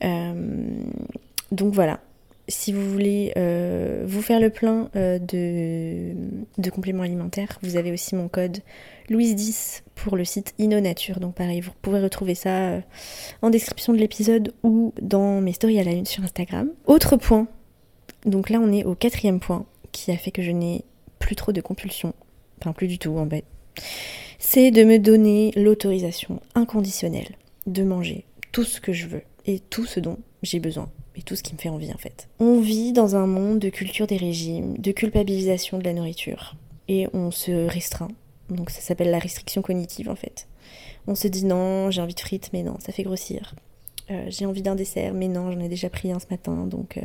Donc 0.00 1.72
voilà, 1.72 2.00
si 2.48 2.72
vous 2.72 2.90
voulez 2.90 3.32
euh, 3.36 4.04
vous 4.06 4.22
faire 4.22 4.40
le 4.40 4.50
plein 4.50 4.90
euh, 4.96 5.18
de, 5.18 6.70
compléments 6.70 7.02
alimentaires, 7.02 7.58
vous 7.62 7.76
avez 7.76 7.92
aussi 7.92 8.14
mon 8.14 8.28
code 8.28 8.58
Louise10 9.08 9.82
pour 9.94 10.16
le 10.16 10.24
site 10.24 10.54
InnoNature. 10.58 11.20
Donc 11.20 11.34
pareil, 11.34 11.60
vous 11.60 11.70
pouvez 11.80 12.00
retrouver 12.00 12.34
ça 12.34 12.50
euh, 12.50 12.80
en 13.42 13.50
description 13.50 13.92
de 13.92 13.98
l'épisode 13.98 14.52
ou 14.62 14.92
dans 15.00 15.40
mes 15.40 15.52
stories 15.52 15.80
à 15.80 15.84
la 15.84 15.92
une 15.92 16.06
sur 16.06 16.22
Instagram. 16.22 16.70
Autre 16.86 17.16
point, 17.16 17.46
donc 18.24 18.50
là 18.50 18.58
on 18.60 18.72
est 18.72 18.84
au 18.84 18.94
quatrième 18.94 19.40
point 19.40 19.66
qui 19.92 20.10
a 20.10 20.16
fait 20.16 20.30
que 20.30 20.42
je 20.42 20.50
n'ai 20.50 20.84
plus 21.18 21.36
trop 21.36 21.52
de 21.52 21.60
compulsions, 21.60 22.14
enfin 22.60 22.72
plus 22.72 22.88
du 22.88 22.98
tout 22.98 23.16
en 23.16 23.28
fait, 23.28 23.44
c'est 24.38 24.70
de 24.70 24.84
me 24.84 24.98
donner 24.98 25.52
l'autorisation 25.56 26.40
inconditionnelle 26.54 27.36
de 27.66 27.82
manger 27.82 28.24
tout 28.52 28.64
ce 28.64 28.80
que 28.80 28.92
je 28.92 29.06
veux 29.06 29.22
et 29.46 29.58
tout 29.58 29.86
ce 29.86 30.00
dont 30.00 30.18
j'ai 30.42 30.60
besoin 30.60 30.90
et 31.16 31.22
tout 31.22 31.36
ce 31.36 31.42
qui 31.42 31.54
me 31.54 31.58
fait 31.58 31.68
envie 31.68 31.92
en 31.92 31.98
fait. 31.98 32.28
On 32.40 32.60
vit 32.60 32.92
dans 32.92 33.16
un 33.16 33.26
monde 33.26 33.58
de 33.58 33.68
culture 33.68 34.06
des 34.06 34.16
régimes, 34.16 34.76
de 34.78 34.92
culpabilisation 34.92 35.78
de 35.78 35.84
la 35.84 35.92
nourriture. 35.92 36.56
Et 36.88 37.06
on 37.14 37.30
se 37.30 37.66
restreint. 37.66 38.08
Donc 38.50 38.70
ça 38.70 38.80
s'appelle 38.80 39.10
la 39.10 39.18
restriction 39.18 39.62
cognitive 39.62 40.10
en 40.10 40.16
fait. 40.16 40.48
On 41.06 41.14
se 41.14 41.28
dit 41.28 41.44
non, 41.44 41.90
j'ai 41.90 42.02
envie 42.02 42.14
de 42.14 42.20
frites, 42.20 42.50
mais 42.52 42.62
non, 42.62 42.76
ça 42.80 42.92
fait 42.92 43.02
grossir. 43.02 43.54
Euh, 44.10 44.26
j'ai 44.28 44.46
envie 44.46 44.62
d'un 44.62 44.74
dessert, 44.74 45.14
mais 45.14 45.28
non, 45.28 45.50
j'en 45.50 45.60
ai 45.60 45.68
déjà 45.68 45.88
pris 45.88 46.12
un 46.12 46.18
ce 46.18 46.26
matin, 46.30 46.66
donc, 46.66 46.98
euh, 46.98 47.02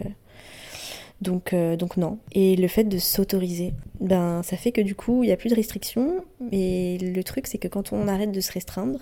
donc, 1.21 1.53
euh, 1.53 1.75
donc 1.75 1.97
non. 1.97 2.17
Et 2.31 2.55
le 2.55 2.67
fait 2.67 2.85
de 2.85 2.97
s'autoriser, 2.97 3.73
ben 3.99 4.41
ça 4.43 4.55
fait 4.55 4.71
que 4.71 4.81
du 4.81 4.95
coup, 4.95 5.23
il 5.23 5.27
n'y 5.27 5.33
a 5.33 5.38
plus 5.38 5.49
de 5.49 5.55
restrictions. 5.55 6.23
Et 6.51 6.97
le 6.99 7.23
truc, 7.23 7.47
c'est 7.47 7.57
que 7.57 7.67
quand 7.67 7.91
on 7.91 8.07
arrête 8.07 8.31
de 8.31 8.41
se 8.41 8.51
restreindre, 8.51 8.99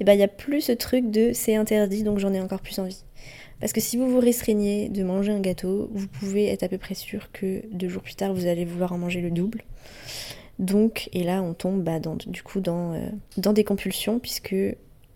eh 0.00 0.04
ben 0.04 0.12
il 0.12 0.18
n'y 0.18 0.24
a 0.24 0.28
plus 0.28 0.60
ce 0.60 0.72
truc 0.72 1.10
de 1.10 1.32
c'est 1.32 1.56
interdit, 1.56 2.02
donc 2.02 2.18
j'en 2.18 2.32
ai 2.32 2.40
encore 2.40 2.60
plus 2.60 2.78
envie. 2.78 3.04
Parce 3.60 3.72
que 3.72 3.80
si 3.80 3.96
vous 3.96 4.08
vous 4.10 4.20
restreignez 4.20 4.90
de 4.90 5.02
manger 5.02 5.32
un 5.32 5.40
gâteau, 5.40 5.88
vous 5.92 6.08
pouvez 6.08 6.48
être 6.48 6.62
à 6.62 6.68
peu 6.68 6.76
près 6.76 6.94
sûr 6.94 7.32
que 7.32 7.62
deux 7.72 7.88
jours 7.88 8.02
plus 8.02 8.14
tard, 8.14 8.34
vous 8.34 8.46
allez 8.46 8.66
vouloir 8.66 8.92
en 8.92 8.98
manger 8.98 9.22
le 9.22 9.30
double. 9.30 9.62
Donc, 10.58 11.08
et 11.12 11.22
là, 11.22 11.42
on 11.42 11.54
tombe 11.54 11.82
bah, 11.82 11.98
dans, 11.98 12.16
du 12.16 12.42
coup 12.42 12.60
dans, 12.60 12.92
euh, 12.92 13.08
dans 13.38 13.54
des 13.54 13.64
compulsions, 13.64 14.18
puisque 14.18 14.54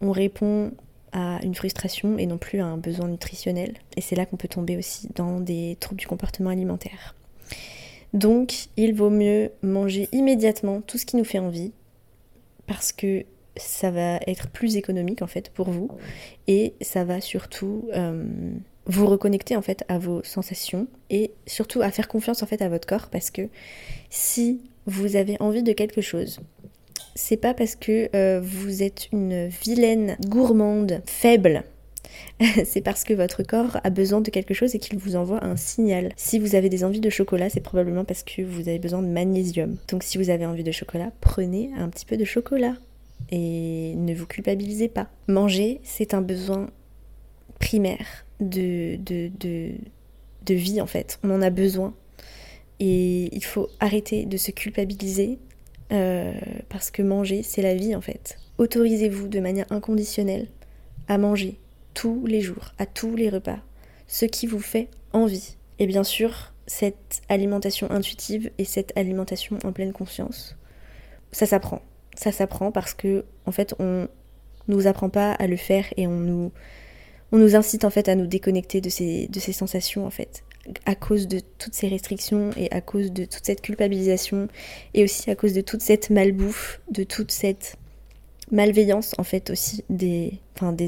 on 0.01 0.11
répond 0.11 0.73
à 1.13 1.41
une 1.43 1.55
frustration 1.55 2.19
et 2.19 2.27
non 2.27 2.39
plus 2.39 2.61
à 2.61 2.67
un 2.67 2.77
besoin 2.77 3.09
nutritionnel. 3.09 3.75
Et 3.97 4.01
c'est 4.01 4.17
là 4.17 4.27
qu'on 4.27 4.37
peut 4.37 4.49
tomber 4.49 4.77
aussi 4.77 5.09
dans 5.15 5.41
des 5.41 5.77
troubles 5.81 6.01
du 6.01 6.07
comportement 6.07 6.51
alimentaire. 6.51 7.15
Donc, 8.13 8.67
il 8.77 8.95
vaut 8.95 9.11
mieux 9.11 9.53
manger 9.63 10.09
immédiatement 10.13 10.81
tout 10.81 10.99
ce 10.99 11.07
qui 11.07 11.17
nous 11.17 11.25
fait 11.25 11.39
envie, 11.39 11.73
parce 12.67 12.93
que 12.93 13.25
ça 13.57 13.91
va 13.91 14.21
être 14.27 14.49
plus 14.49 14.77
économique 14.77 15.23
en 15.23 15.27
fait 15.27 15.51
pour 15.51 15.71
vous 15.71 15.91
et 16.47 16.75
ça 16.81 17.05
va 17.05 17.21
surtout 17.21 17.89
euh, 17.95 18.25
vous 18.87 19.07
reconnecter 19.07 19.57
en 19.57 19.63
fait 19.63 19.85
à 19.89 19.99
vos 19.99 20.23
sensations 20.23 20.87
et 21.11 21.33
surtout 21.47 21.83
à 21.83 21.91
faire 21.91 22.09
confiance 22.09 22.43
en 22.43 22.47
fait 22.47 22.63
à 22.63 22.69
votre 22.69 22.87
corps 22.87 23.09
parce 23.11 23.31
que 23.31 23.49
si 24.09 24.61
vous 24.87 25.17
avez 25.17 25.37
envie 25.41 25.63
de 25.63 25.73
quelque 25.73 26.01
chose 26.01 26.41
c'est 27.21 27.37
pas 27.37 27.55
parce 27.55 27.77
que 27.77 28.09
euh, 28.17 28.41
vous 28.43 28.83
êtes 28.83 29.09
une 29.13 29.49
vilaine 29.49 30.17
gourmande 30.27 31.03
faible 31.05 31.65
c'est 32.65 32.81
parce 32.81 33.05
que 33.05 33.15
votre 33.15 33.43
corps 33.43 33.79
a 33.85 33.91
besoin 33.91 34.21
de 34.21 34.31
quelque 34.31 34.55
chose 34.55 34.75
et 34.75 34.79
qu'il 34.79 34.99
vous 34.99 35.17
envoie 35.17 35.45
un 35.45 35.57
signal. 35.57 36.13
Si 36.17 36.39
vous 36.39 36.55
avez 36.55 36.69
des 36.69 36.85
envies 36.85 37.01
de 37.01 37.11
chocolat, 37.11 37.51
c'est 37.51 37.61
probablement 37.61 38.05
parce 38.05 38.23
que 38.23 38.43
vous 38.43 38.69
avez 38.69 38.79
besoin 38.79 39.03
de 39.03 39.09
magnésium. 39.09 39.77
Donc 39.89 40.03
si 40.03 40.19
vous 40.19 40.31
avez 40.31 40.47
envie 40.47 40.65
de 40.65 40.73
chocolat, 40.73 41.13
prenez 41.21 41.71
un 41.77 41.89
petit 41.89 42.07
peu 42.07 42.17
de 42.17 42.25
chocolat 42.25 42.75
et 43.31 43.95
ne 43.97 44.15
vous 44.15 44.27
culpabilisez 44.27 44.89
pas. 44.89 45.09
Manger, 45.29 45.81
c'est 45.85 46.15
un 46.15 46.23
besoin 46.23 46.71
primaire 47.59 48.25
de, 48.41 48.97
de, 48.97 49.31
de, 49.39 50.55
vie 50.55 50.81
en 50.81 50.87
fait. 50.87 51.19
On 51.23 51.31
en 51.31 51.43
a 51.43 51.51
besoin. 51.51 51.95
Et 52.81 53.29
il 53.37 53.45
faut 53.45 53.69
arrêter 53.79 54.25
de 54.25 54.39
se 54.39 54.51
culpabiliser 54.51 55.39
euh, 55.93 56.33
parce 56.69 56.91
que 56.91 57.03
manger, 57.03 57.43
c'est 57.43 57.63
la 57.63 57.75
vie 57.75 57.95
en 57.95 58.01
fait. 58.01 58.39
Autorisez-vous 58.59 59.29
de 59.29 59.41
manière 59.41 59.67
inconditionnelle 59.71 60.47
à 61.09 61.19
manger 61.19 61.57
tous 61.95 62.25
les 62.27 62.41
jours, 62.41 62.73
à 62.79 62.87
tous 62.87 63.17
les 63.17 63.29
repas, 63.29 63.59
ce 64.07 64.27
qui 64.27 64.47
vous 64.47 64.61
fait 64.61 64.89
envie. 65.13 65.57
Et 65.79 65.87
bien 65.87 66.05
sûr, 66.05 66.53
cette 66.67 67.23
alimentation 67.29 67.91
intuitive 67.91 68.51
et 68.59 68.65
cette 68.65 68.97
alimentation 68.97 69.59
en 69.65 69.73
pleine 69.73 69.93
conscience, 69.93 70.57
ça 71.33 71.47
s'apprend 71.47 71.83
ça 72.21 72.33
s'apprend 72.33 72.71
parce 72.71 72.95
que 72.95 73.25
en 73.47 73.53
fait 73.53 73.75
on 73.79 74.09
nous 74.69 74.87
apprend 74.87 75.09
pas 75.09 75.33
à 75.33 75.47
le 75.47 75.57
faire 75.57 75.87
et 75.97 76.07
on 76.07 76.19
nous 76.19 76.53
on 77.33 77.39
nous 77.39 77.57
incite 77.57 77.85
en 77.85 77.91
fait 77.91 78.09
à 78.09 78.15
nous 78.15 78.27
déconnecter 78.27 78.81
de 78.81 78.89
ces 78.89 79.29
de 79.29 79.41
ces 79.41 79.53
sensations 79.53 80.07
en 80.07 80.11
fait 80.11 80.45
à 80.85 80.95
cause 80.95 81.27
de 81.27 81.41
toutes 81.59 81.75
ces 81.75 81.89
restrictions 81.89 82.51
et 82.57 82.71
à 82.71 82.81
cause 82.81 83.13
de 83.13 83.25
toute 83.25 83.45
cette 83.45 83.63
culpabilisation 83.63 84.49
et 84.95 85.05
aussi 85.05 85.31
à 85.31 85.35
cause 85.35 85.55
de 85.55 85.61
toute 85.61 85.81
cette 85.81 86.11
malbouffe, 86.11 86.81
de 86.91 87.03
toute 87.05 87.31
cette 87.31 87.77
malveillance 88.51 89.15
en 89.19 89.25
fait 89.25 89.51
aussi 89.51 89.85
des, 89.89 90.41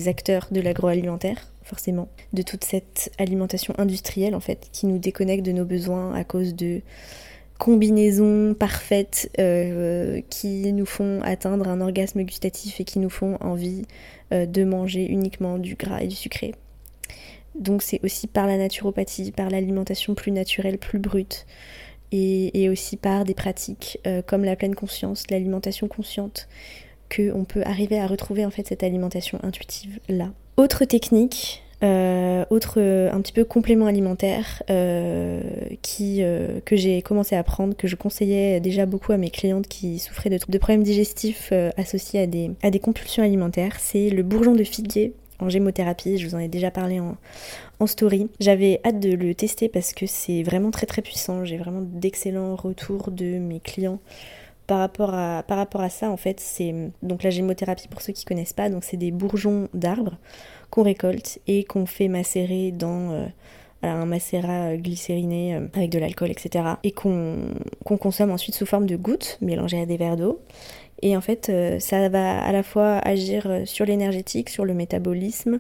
acteurs 0.07 0.49
de 0.51 0.61
l'agroalimentaire 0.61 1.49
forcément, 1.63 2.09
de 2.33 2.43
toute 2.43 2.65
cette 2.65 3.13
alimentation 3.19 3.75
industrielle 3.79 4.35
en 4.35 4.41
fait 4.41 4.69
qui 4.73 4.87
nous 4.87 4.99
déconnecte 4.99 5.45
de 5.45 5.53
nos 5.53 5.65
besoins 5.65 6.13
à 6.13 6.25
cause 6.25 6.55
de 6.55 6.83
combinaisons 7.59 8.55
parfaites 8.55 9.31
euh, 9.39 10.21
qui 10.29 10.73
nous 10.73 10.85
font 10.85 11.21
atteindre 11.23 11.69
un 11.69 11.81
orgasme 11.81 12.23
gustatif 12.25 12.81
et 12.81 12.85
qui 12.85 12.99
nous 12.99 13.09
font 13.09 13.37
envie 13.41 13.85
euh, 14.33 14.47
de 14.47 14.65
manger 14.65 15.07
uniquement 15.07 15.59
du 15.59 15.77
gras 15.77 16.03
et 16.03 16.09
du 16.09 16.17
sucré. 16.17 16.55
Donc 17.55 17.83
c'est 17.83 18.01
aussi 18.03 18.27
par 18.27 18.47
la 18.47 18.57
naturopathie, 18.57 19.33
par 19.33 19.51
l'alimentation 19.51 20.15
plus 20.15 20.33
naturelle, 20.33 20.79
plus 20.79 20.99
brute, 20.99 21.47
et, 22.13 22.69
aussi 22.69 22.97
par 22.97 23.25
des 23.25 23.35
pratiques 23.35 23.99
euh, 24.07 24.23
comme 24.23 24.45
la 24.45 24.57
pleine 24.57 24.75
conscience, 24.75 25.25
l'alimentation 25.31 25.89
consciente, 25.89 26.49
qu'on 27.15 27.45
peut 27.45 27.63
arriver 27.65 27.99
à 27.99 28.07
retrouver 28.07 28.45
en 28.45 28.51
fait 28.51 28.67
cette 28.67 28.83
alimentation 28.83 29.39
intuitive 29.43 29.99
là. 30.09 30.31
Autre 30.57 30.85
technique 30.85 31.63
euh, 31.83 32.45
autre 32.51 32.75
euh, 32.77 33.11
un 33.11 33.21
petit 33.21 33.33
peu 33.33 33.45
complément 33.45 33.87
alimentaire 33.87 34.63
qui, 35.83 36.23
que 36.65 36.77
j'ai 36.77 37.03
commencé 37.03 37.35
à 37.35 37.43
prendre, 37.43 37.77
que 37.77 37.89
je 37.89 37.97
conseillais 37.97 38.61
déjà 38.61 38.87
beaucoup 38.87 39.13
à 39.13 39.17
mes 39.17 39.31
clientes 39.31 39.67
qui 39.67 39.99
souffraient 39.99 40.31
de, 40.31 40.39
de 40.47 40.59
problèmes 40.59 40.85
digestifs 40.85 41.53
associés 41.77 42.21
à 42.21 42.27
des, 42.27 42.53
à 42.63 42.71
des 42.71 42.79
compulsions 42.79 43.25
alimentaires, 43.25 43.77
c'est 43.81 44.11
le 44.11 44.23
bourgeon 44.23 44.55
de 44.55 44.65
figuier 44.65 45.15
en 45.43 45.49
gémothérapie, 45.49 46.19
je 46.19 46.27
vous 46.27 46.35
en 46.35 46.39
ai 46.39 46.49
déjà 46.49 46.71
parlé 46.71 47.01
en, 47.01 47.17
story. 47.87 48.29
J'avais 48.39 48.81
hâte 48.85 49.01
de 49.01 49.13
le 49.13 49.35
tester 49.35 49.69
parce 49.69 49.93
que 49.93 50.07
c'est 50.07 50.45
vraiment 50.45 50.71
très 50.71 50.87
très 50.87 51.03
puissant, 51.03 51.45
j'ai 51.45 51.57
vraiment 51.57 51.81
d'excellents 51.83 52.55
retours 52.55 53.11
de 53.11 53.39
mes 53.39 53.59
clients 53.59 53.99
par 54.69 54.79
rapport 54.79 55.13
à, 55.15 55.43
par 55.43 55.59
rapport 55.59 55.81
à 55.81 55.91
ça, 55.91 56.09
en 56.09 56.17
fait, 56.17 56.39
c'est 56.39 56.73
donc 57.03 57.25
la 57.25 57.31
gémothérapie 57.31 57.89
pour 57.89 58.01
ceux 58.01 58.13
qui 58.13 58.25
connaissent 58.25 58.53
pas, 58.53 58.71
donc 58.71 58.85
c'est 58.85 58.97
des 58.97 59.11
bourgeons 59.11 59.69
d'arbres 59.75 60.17
qu'on 60.71 60.85
récolte 60.85 61.41
et 61.49 61.65
qu'on 61.65 61.85
fait 61.85 62.07
macérer 62.07 62.71
dans 62.71 63.11
euh, 63.11 63.27
un 63.83 64.07
macérat 64.07 64.77
glycériné 64.77 65.57
euh, 65.57 65.67
avec 65.75 65.91
de 65.91 65.99
l'alcool, 65.99 66.31
etc. 66.31 66.65
Et 66.85 66.93
qu'on 66.93 67.49
consomme 67.85 68.31
ensuite 68.31 68.55
sous 68.55 68.67
forme 68.67 68.87
de 68.87 68.97
gouttes 68.97 69.39
mélangées 69.41 69.81
à 69.81 69.87
des 69.87 69.97
verres 69.97 70.17
d'eau. 70.17 70.41
Et 71.03 71.17
en 71.17 71.21
fait, 71.21 71.49
euh, 71.49 71.79
ça 71.81 72.09
va 72.09 72.41
à 72.41 72.53
la 72.53 72.63
fois 72.63 72.99
agir 72.99 73.63
sur 73.65 73.85
l'énergétique, 73.85 74.49
sur 74.49 74.65
le 74.65 74.75
métabolisme 74.75 75.59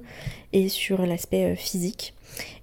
et 0.53 0.69
sur 0.69 1.05
l'aspect 1.05 1.57
physique. 1.57 2.15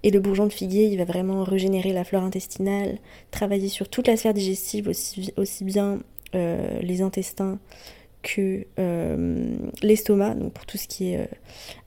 Et 0.03 0.11
le 0.11 0.19
bourgeon 0.19 0.47
de 0.47 0.53
figuier, 0.53 0.85
il 0.85 0.97
va 0.97 1.05
vraiment 1.05 1.43
régénérer 1.43 1.93
la 1.93 2.03
flore 2.03 2.23
intestinale, 2.23 2.97
travailler 3.31 3.67
sur 3.67 3.87
toute 3.87 4.07
la 4.07 4.17
sphère 4.17 4.33
digestive, 4.33 4.89
aussi 5.37 5.63
bien 5.63 5.99
les 6.33 7.01
intestins 7.01 7.59
que 8.21 8.65
euh, 8.79 9.55
l'estomac, 9.81 10.35
donc 10.35 10.53
pour 10.53 10.65
tout 10.65 10.77
ce 10.77 10.87
qui 10.87 11.13
est 11.13 11.17
euh, 11.17 11.25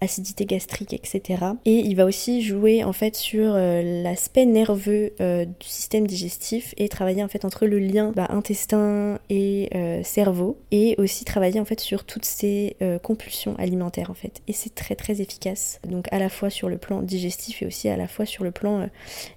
acidité 0.01 0.47
gastrique, 0.47 0.95
etc. 0.95 1.45
Et 1.65 1.79
il 1.79 1.95
va 1.95 2.07
aussi 2.07 2.43
jouer 2.43 2.85
en 2.85 2.93
fait 2.93 3.15
sur 3.17 3.53
euh, 3.55 4.03
l'aspect 4.03 4.47
nerveux 4.47 5.12
du 5.21 5.67
système 5.67 6.07
digestif 6.07 6.75
et 6.77 6.89
travailler 6.89 7.23
en 7.23 7.29
fait 7.29 7.45
entre 7.45 7.67
le 7.67 7.79
lien 7.79 8.12
bah, 8.15 8.27
intestin 8.31 9.19
et 9.31 9.71
cerveau 10.05 10.59
et 10.71 10.95
aussi 10.99 11.25
travailler 11.25 11.61
en 11.61 11.65
fait 11.65 11.81
sur 11.81 12.05
toutes 12.05 12.25
ces 12.25 12.77
compulsions 13.03 13.55
alimentaires 13.59 14.11
en 14.11 14.15
fait. 14.15 14.43
Et 14.49 14.53
c'est 14.53 14.75
très 14.75 14.95
très 14.95 15.21
efficace. 15.21 15.81
Donc 15.87 16.07
à 16.11 16.19
la 16.19 16.29
fois 16.29 16.51
sur 16.51 16.69
le 16.69 16.79
plan 16.79 17.03
digestif 17.03 17.62
et 17.62 17.67
aussi 17.67 17.89
à 17.89 17.97
la 17.97 18.09
fois 18.09 18.27
sur 18.27 18.45
le 18.45 18.51
plan 18.51 18.89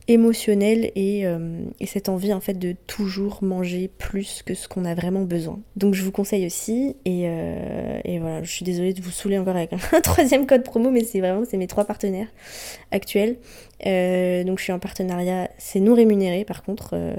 émotionnel 0.07 0.91
et, 0.95 1.25
et 1.79 1.85
cette 1.85 2.09
envie 2.09 2.33
en 2.33 2.39
fait 2.39 2.57
de 2.57 2.75
toujours 2.87 3.43
manger 3.43 3.89
plus 3.97 4.43
que 4.43 4.53
ce 4.53 4.67
qu'on 4.67 4.85
a 4.85 4.95
vraiment 4.95 5.23
besoin. 5.23 5.59
Donc 5.75 5.93
je 5.93 6.03
vous 6.03 6.11
conseille 6.11 6.45
aussi 6.45 6.84
euh, 7.07 7.99
et, 8.03 8.19
voilà, 8.19 8.43
je 8.43 8.51
suis 8.51 8.65
désolée 8.65 8.93
de 8.93 9.01
vous 9.01 9.11
saouler 9.11 9.37
encore 9.37 9.55
avec 9.55 9.73
un 9.73 10.01
troisième 10.01 10.45
code 10.45 10.63
promo, 10.63 10.89
mais 10.91 11.03
c'est 11.03 11.19
vraiment 11.19 11.43
c'est 11.45 11.57
mes 11.57 11.67
trois 11.67 11.85
partenaires 11.85 12.27
actuels. 12.91 13.37
Euh, 13.85 14.43
donc 14.43 14.59
je 14.59 14.63
suis 14.63 14.73
en 14.73 14.79
partenariat, 14.79 15.49
c'est 15.57 15.79
non 15.79 15.95
rémunéré 15.95 16.45
par 16.45 16.63
contre. 16.63 16.91
Euh, 16.93 17.13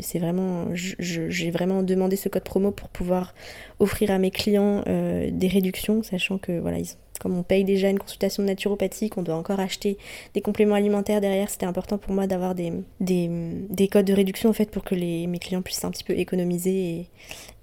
c'est 0.00 0.18
vraiment, 0.18 0.66
j'ai 0.74 1.50
vraiment 1.50 1.82
demandé 1.82 2.16
ce 2.16 2.28
code 2.28 2.44
promo 2.44 2.70
pour 2.70 2.88
pouvoir 2.88 3.34
offrir 3.78 4.10
à 4.10 4.18
mes 4.18 4.30
clients 4.30 4.82
des 4.86 5.48
réductions, 5.48 6.02
sachant 6.02 6.38
que 6.38 6.58
voilà, 6.58 6.78
ils 6.78 6.88
comme 7.22 7.38
on 7.38 7.44
paye 7.44 7.62
déjà 7.62 7.88
une 7.88 8.00
consultation 8.00 8.42
de 8.42 8.48
naturopathie, 8.48 9.10
doit 9.22 9.36
encore 9.36 9.60
acheter 9.60 9.96
des 10.34 10.40
compléments 10.40 10.74
alimentaires 10.74 11.20
derrière, 11.20 11.48
c'était 11.48 11.66
important 11.66 11.98
pour 11.98 12.12
moi 12.12 12.26
d'avoir 12.26 12.56
des, 12.56 12.72
des, 13.00 13.88
codes 13.88 14.06
de 14.06 14.12
réduction 14.12 14.50
en 14.50 14.52
fait 14.52 14.70
pour 14.70 14.82
que 14.82 14.96
les, 14.96 15.28
mes 15.28 15.38
clients 15.38 15.62
puissent 15.62 15.84
un 15.84 15.90
petit 15.90 16.04
peu 16.04 16.14
économiser 16.18 17.06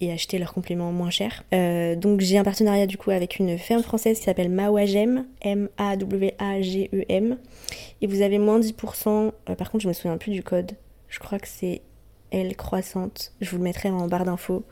et, 0.02 0.12
acheter 0.12 0.40
leurs 0.40 0.54
compléments 0.54 0.94
moins 0.94 1.10
chers. 1.10 1.44
Euh, 1.54 1.96
donc 1.96 2.22
j'ai 2.22 2.38
un 2.38 2.44
partenariat 2.44 2.88
du 2.88 2.98
coup 2.98 3.12
avec 3.12 3.38
une 3.38 3.58
ferme 3.58 3.84
française 3.84 4.18
qui 4.18 4.24
s'appelle 4.24 4.50
Mawagem, 4.50 5.26
M-A-W-A-G-E-M. 5.42 7.38
Et 8.02 8.08
vous 8.08 8.22
avez 8.22 8.40
moins 8.40 8.60
10%, 8.62 9.32
euh, 9.50 9.56
par 9.56 9.70
contre 9.70 9.84
je 9.84 9.90
me 9.90 9.94
souviens 9.94 10.18
plus 10.18 10.32
du 10.32 10.42
code, 10.42 10.72
je 11.10 11.20
crois 11.20 11.38
que 11.38 11.50
c'est 11.50 11.82
L 12.32 12.56
croissante. 12.56 13.34
Je 13.42 13.50
vous 13.52 13.58
le 13.58 13.64
mettrai 13.64 13.90
en 13.90 14.08
barre 14.08 14.26
d'infos. 14.26 14.64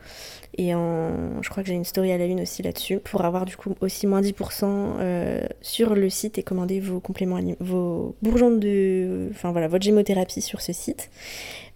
Et 0.58 0.74
en, 0.74 1.42
je 1.42 1.50
crois 1.50 1.62
que 1.62 1.70
j'ai 1.70 1.76
une 1.76 1.86
story 1.86 2.12
à 2.12 2.18
la 2.18 2.26
une 2.26 2.42
aussi 2.42 2.64
là-dessus 2.64 3.00
pour 3.00 3.24
avoir 3.24 3.46
du 3.46 3.56
coup 3.56 3.76
aussi 3.82 4.08
moins 4.08 4.22
10% 4.22 4.64
euh, 4.64 5.46
sur 5.62 5.94
le 5.94 6.10
site 6.10 6.38
et 6.38 6.44
commander 6.44 6.80
vos 6.80 7.00
compléments, 7.00 7.40
vos 7.60 8.16
bourgeons 8.22 8.52
de, 8.52 9.30
enfin 9.32 9.52
voilà, 9.52 9.68
votre 9.68 9.84
gémothérapie 9.84 10.42
sur 10.42 10.62
ce 10.62 10.74
site. 10.74 11.10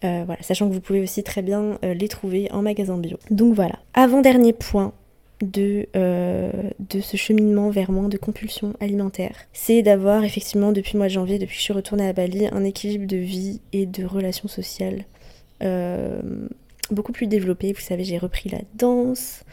Euh, 0.03 0.23
voilà, 0.25 0.41
sachant 0.41 0.67
que 0.67 0.73
vous 0.73 0.81
pouvez 0.81 1.01
aussi 1.01 1.21
très 1.21 1.43
bien 1.43 1.77
euh, 1.85 1.93
les 1.93 2.07
trouver 2.07 2.51
en 2.51 2.63
magasin 2.63 2.97
bio. 2.97 3.17
Donc 3.29 3.53
voilà. 3.53 3.79
Avant 3.93 4.21
dernier 4.21 4.53
point, 4.53 4.93
de, 5.41 5.87
de 5.95 7.01
ce 7.01 7.17
cheminement 7.17 7.71
vers 7.71 7.91
moins 7.91 8.09
de 8.09 8.17
compulsions 8.17 8.75
alimentaires. 8.79 9.35
C'est 9.53 9.81
d'avoir 9.81 10.23
effectivement 10.23 10.71
depuis 10.71 10.93
le 10.93 10.99
mois 10.99 11.07
de 11.07 11.13
janvier, 11.13 11.39
depuis 11.39 11.53
que 11.53 11.59
je 11.59 11.63
suis 11.63 11.73
retournée 11.73 12.07
à 12.07 12.13
Bali, 12.13 12.45
un 12.45 12.63
équilibre 12.63 13.07
de 13.07 13.17
vie 13.17 13.59
et 13.73 13.87
de 13.87 14.05
relations 14.05 14.47
sociales 14.47 15.05
beaucoup 16.91 17.11
plus 17.11 17.27
développée. 17.27 17.73
Vous 17.73 17.81
savez, 17.81 18.03
j'ai 18.03 18.17
repris 18.17 18.49
la 18.49 18.59
danse, 18.75 19.43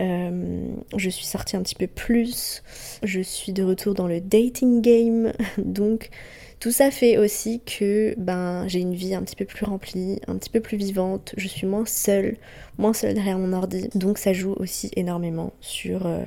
euh, 0.00 0.68
je 0.96 1.10
suis 1.10 1.24
sortie 1.24 1.56
un 1.56 1.62
petit 1.62 1.74
peu 1.74 1.86
plus, 1.86 2.62
je 3.02 3.20
suis 3.20 3.52
de 3.52 3.62
retour 3.62 3.94
dans 3.94 4.06
le 4.06 4.20
dating 4.20 4.82
game, 4.82 5.32
donc 5.58 6.10
tout 6.58 6.70
ça 6.70 6.90
fait 6.90 7.16
aussi 7.16 7.60
que 7.60 8.14
ben, 8.18 8.68
j'ai 8.68 8.80
une 8.80 8.94
vie 8.94 9.14
un 9.14 9.22
petit 9.22 9.36
peu 9.36 9.46
plus 9.46 9.64
remplie, 9.64 10.20
un 10.26 10.36
petit 10.36 10.50
peu 10.50 10.60
plus 10.60 10.76
vivante, 10.76 11.34
je 11.36 11.48
suis 11.48 11.66
moins 11.66 11.86
seule, 11.86 12.36
moins 12.76 12.92
seule 12.92 13.14
derrière 13.14 13.38
mon 13.38 13.52
ordi, 13.52 13.88
donc 13.94 14.18
ça 14.18 14.32
joue 14.32 14.54
aussi 14.58 14.90
énormément 14.96 15.52
sur, 15.60 16.06
euh, 16.06 16.22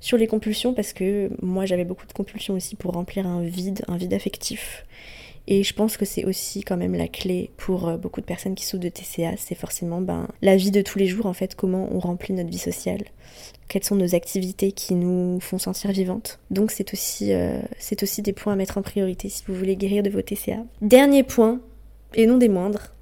sur 0.00 0.18
les 0.18 0.26
compulsions 0.26 0.74
parce 0.74 0.92
que 0.92 1.30
moi 1.40 1.64
j'avais 1.64 1.84
beaucoup 1.84 2.06
de 2.06 2.12
compulsions 2.12 2.54
aussi 2.54 2.76
pour 2.76 2.92
remplir 2.92 3.26
un 3.26 3.42
vide, 3.42 3.82
un 3.88 3.96
vide 3.96 4.12
affectif. 4.12 4.84
Et 5.46 5.62
je 5.62 5.74
pense 5.74 5.96
que 5.96 6.04
c'est 6.04 6.24
aussi 6.24 6.62
quand 6.62 6.76
même 6.76 6.94
la 6.94 7.08
clé 7.08 7.50
pour 7.56 7.88
euh, 7.88 7.96
beaucoup 7.96 8.20
de 8.20 8.26
personnes 8.26 8.54
qui 8.54 8.64
souffrent 8.64 8.82
de 8.82 8.88
TCA, 8.88 9.32
c'est 9.36 9.54
forcément 9.54 10.00
ben, 10.00 10.28
la 10.42 10.56
vie 10.56 10.70
de 10.70 10.82
tous 10.82 10.98
les 10.98 11.06
jours 11.06 11.26
en 11.26 11.32
fait, 11.32 11.54
comment 11.54 11.88
on 11.92 11.98
remplit 11.98 12.34
notre 12.34 12.50
vie 12.50 12.58
sociale, 12.58 13.02
quelles 13.68 13.84
sont 13.84 13.96
nos 13.96 14.14
activités 14.14 14.72
qui 14.72 14.94
nous 14.94 15.40
font 15.40 15.58
sentir 15.58 15.90
vivantes. 15.92 16.38
Donc 16.50 16.70
c'est 16.70 16.92
aussi, 16.92 17.32
euh, 17.32 17.60
aussi 18.02 18.22
des 18.22 18.32
points 18.32 18.52
à 18.52 18.56
mettre 18.56 18.78
en 18.78 18.82
priorité 18.82 19.28
si 19.28 19.42
vous 19.46 19.54
voulez 19.54 19.76
guérir 19.76 20.02
de 20.02 20.10
vos 20.10 20.22
TCA. 20.22 20.58
Dernier 20.82 21.22
point, 21.22 21.60
et 22.14 22.26
non 22.26 22.38
des 22.38 22.48
moindres, 22.48 22.92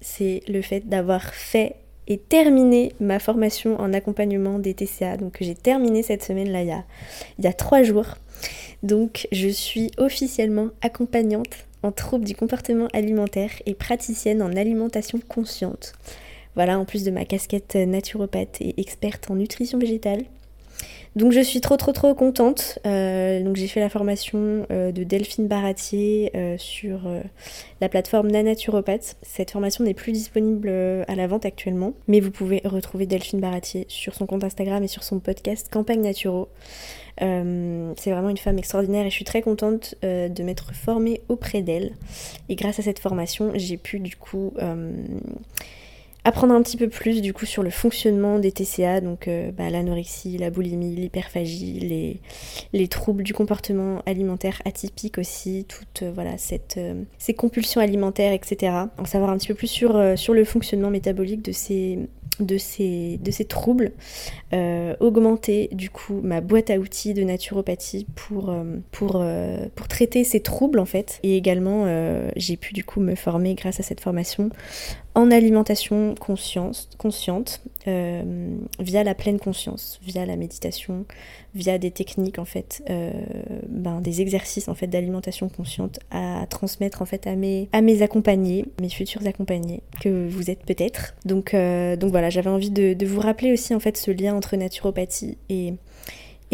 c'est 0.00 0.42
le 0.48 0.62
fait 0.62 0.88
d'avoir 0.88 1.34
fait 1.34 1.76
et 2.08 2.18
terminé 2.18 2.92
ma 3.00 3.18
formation 3.18 3.80
en 3.80 3.92
accompagnement 3.92 4.58
des 4.58 4.74
TCA. 4.74 5.16
Donc 5.16 5.38
j'ai 5.40 5.54
terminé 5.54 6.02
cette 6.02 6.22
semaine 6.22 6.50
là 6.50 6.62
il 6.62 6.68
y 6.68 6.72
a, 6.72 6.84
il 7.38 7.44
y 7.44 7.48
a 7.48 7.52
trois 7.52 7.82
jours. 7.82 8.16
Donc 8.82 9.26
je 9.32 9.48
suis 9.48 9.90
officiellement 9.98 10.68
accompagnante 10.82 11.66
en 11.92 12.24
du 12.24 12.34
comportement 12.34 12.88
alimentaire 12.92 13.50
et 13.64 13.74
praticienne 13.74 14.42
en 14.42 14.56
alimentation 14.56 15.20
consciente. 15.20 15.92
Voilà, 16.54 16.78
en 16.78 16.84
plus 16.84 17.04
de 17.04 17.10
ma 17.10 17.24
casquette 17.24 17.76
naturopathe 17.76 18.60
et 18.60 18.80
experte 18.80 19.30
en 19.30 19.36
nutrition 19.36 19.78
végétale. 19.78 20.24
Donc 21.16 21.32
je 21.32 21.40
suis 21.40 21.62
trop 21.62 21.78
trop 21.78 21.92
trop 21.92 22.14
contente. 22.14 22.78
Euh, 22.84 23.42
donc 23.42 23.56
j'ai 23.56 23.68
fait 23.68 23.80
la 23.80 23.88
formation 23.88 24.66
euh, 24.70 24.92
de 24.92 25.02
Delphine 25.02 25.48
Baratier 25.48 26.30
euh, 26.36 26.58
sur 26.58 27.08
la 27.80 27.88
plateforme 27.88 28.30
Nanaturopathe. 28.30 29.16
Cette 29.22 29.50
formation 29.50 29.82
n'est 29.82 29.94
plus 29.94 30.12
disponible 30.12 30.68
à 30.68 31.14
la 31.14 31.26
vente 31.26 31.46
actuellement, 31.46 31.94
mais 32.06 32.20
vous 32.20 32.30
pouvez 32.30 32.60
retrouver 32.66 33.06
Delphine 33.06 33.40
Baratier 33.40 33.86
sur 33.88 34.14
son 34.14 34.26
compte 34.26 34.44
Instagram 34.44 34.82
et 34.82 34.88
sur 34.88 35.04
son 35.04 35.18
podcast 35.18 35.68
Campagne 35.72 36.02
Naturo. 36.02 36.48
C'est 37.18 38.10
vraiment 38.10 38.28
une 38.28 38.36
femme 38.36 38.58
extraordinaire 38.58 39.06
et 39.06 39.10
je 39.10 39.14
suis 39.14 39.24
très 39.24 39.40
contente 39.40 39.94
de 40.02 40.42
m'être 40.42 40.74
formée 40.74 41.22
auprès 41.30 41.62
d'elle. 41.62 41.94
Et 42.50 42.56
grâce 42.56 42.78
à 42.78 42.82
cette 42.82 42.98
formation, 42.98 43.52
j'ai 43.54 43.78
pu 43.78 44.00
du 44.00 44.16
coup 44.16 44.52
apprendre 46.26 46.54
un 46.54 46.62
petit 46.62 46.76
peu 46.76 46.88
plus 46.88 47.22
du 47.22 47.32
coup 47.32 47.46
sur 47.46 47.62
le 47.62 47.70
fonctionnement 47.70 48.38
des 48.38 48.52
TCA, 48.52 49.00
donc 49.00 49.30
bah, 49.56 49.70
l'anorexie, 49.70 50.38
la 50.38 50.50
boulimie, 50.50 50.94
l'hyperphagie, 50.96 51.80
les, 51.80 52.20
les, 52.72 52.88
troubles 52.88 53.22
du 53.22 53.32
comportement 53.32 54.02
alimentaire 54.06 54.60
atypique 54.64 55.18
aussi, 55.18 55.66
toutes 55.68 56.02
voilà 56.02 56.38
cette, 56.38 56.80
ces 57.18 57.34
compulsions 57.34 57.80
alimentaires, 57.80 58.32
etc. 58.32 58.72
En 58.98 59.04
savoir 59.04 59.30
un 59.30 59.38
petit 59.38 59.48
peu 59.48 59.54
plus 59.54 59.68
sur, 59.68 59.94
le 59.94 60.44
fonctionnement 60.44 60.90
métabolique 60.90 61.42
de 61.42 61.52
ces 61.52 62.08
troubles, 63.48 63.92
euh, 64.52 64.94
augmenter 65.00 65.68
du 65.72 65.90
coup 65.90 66.20
ma 66.22 66.40
boîte 66.40 66.70
à 66.70 66.78
outils 66.78 67.14
de 67.14 67.22
naturopathie 67.22 68.06
pour, 68.14 68.50
euh, 68.50 68.64
euh, 69.02 69.66
pour 69.74 69.88
traiter 69.88 70.24
ces 70.24 70.40
troubles 70.40 70.78
en 70.78 70.84
fait. 70.84 71.18
Et 71.22 71.36
également 71.36 71.86
j'ai 72.36 72.56
pu 72.56 72.72
du 72.72 72.84
coup 72.84 73.00
me 73.00 73.14
former 73.14 73.54
grâce 73.54 73.80
à 73.80 73.82
cette 73.82 74.00
formation 74.00 74.50
en 75.16 75.30
alimentation 75.30 76.14
consciente 76.14 77.60
via 77.86 79.04
la 79.04 79.14
pleine 79.14 79.38
conscience, 79.38 79.98
via 80.02 80.26
la 80.26 80.36
méditation, 80.36 81.06
via 81.54 81.78
des 81.78 81.90
techniques 81.90 82.38
en 82.38 82.44
fait, 82.44 82.82
ben, 83.68 84.00
des 84.00 84.20
exercices 84.20 84.68
en 84.68 84.74
fait 84.74 84.86
d'alimentation 84.88 85.48
consciente 85.48 86.00
à 86.10 86.46
transmettre 86.50 87.00
en 87.00 87.06
fait 87.06 87.26
à 87.26 87.34
mes, 87.34 87.68
à 87.72 87.80
mes 87.80 88.02
accompagnés, 88.02 88.66
mes 88.80 88.90
futurs 88.90 89.26
accompagnés 89.26 89.82
que 90.00 90.28
vous 90.28 90.50
êtes 90.50 90.64
peut-être. 90.64 91.14
Donc, 91.24 91.52
donc 91.54 92.10
voilà 92.10 92.28
j'avais 92.28 92.50
envie 92.50 92.70
de, 92.70 93.06
vous 93.06 93.20
rappeler 93.20 93.52
aussi 93.52 93.74
en 93.74 93.80
fait 93.80 93.96
ce 93.96 94.10
lien 94.10 94.34
entre 94.34 94.56
naturopathie 94.56 95.38
et, 95.48 95.74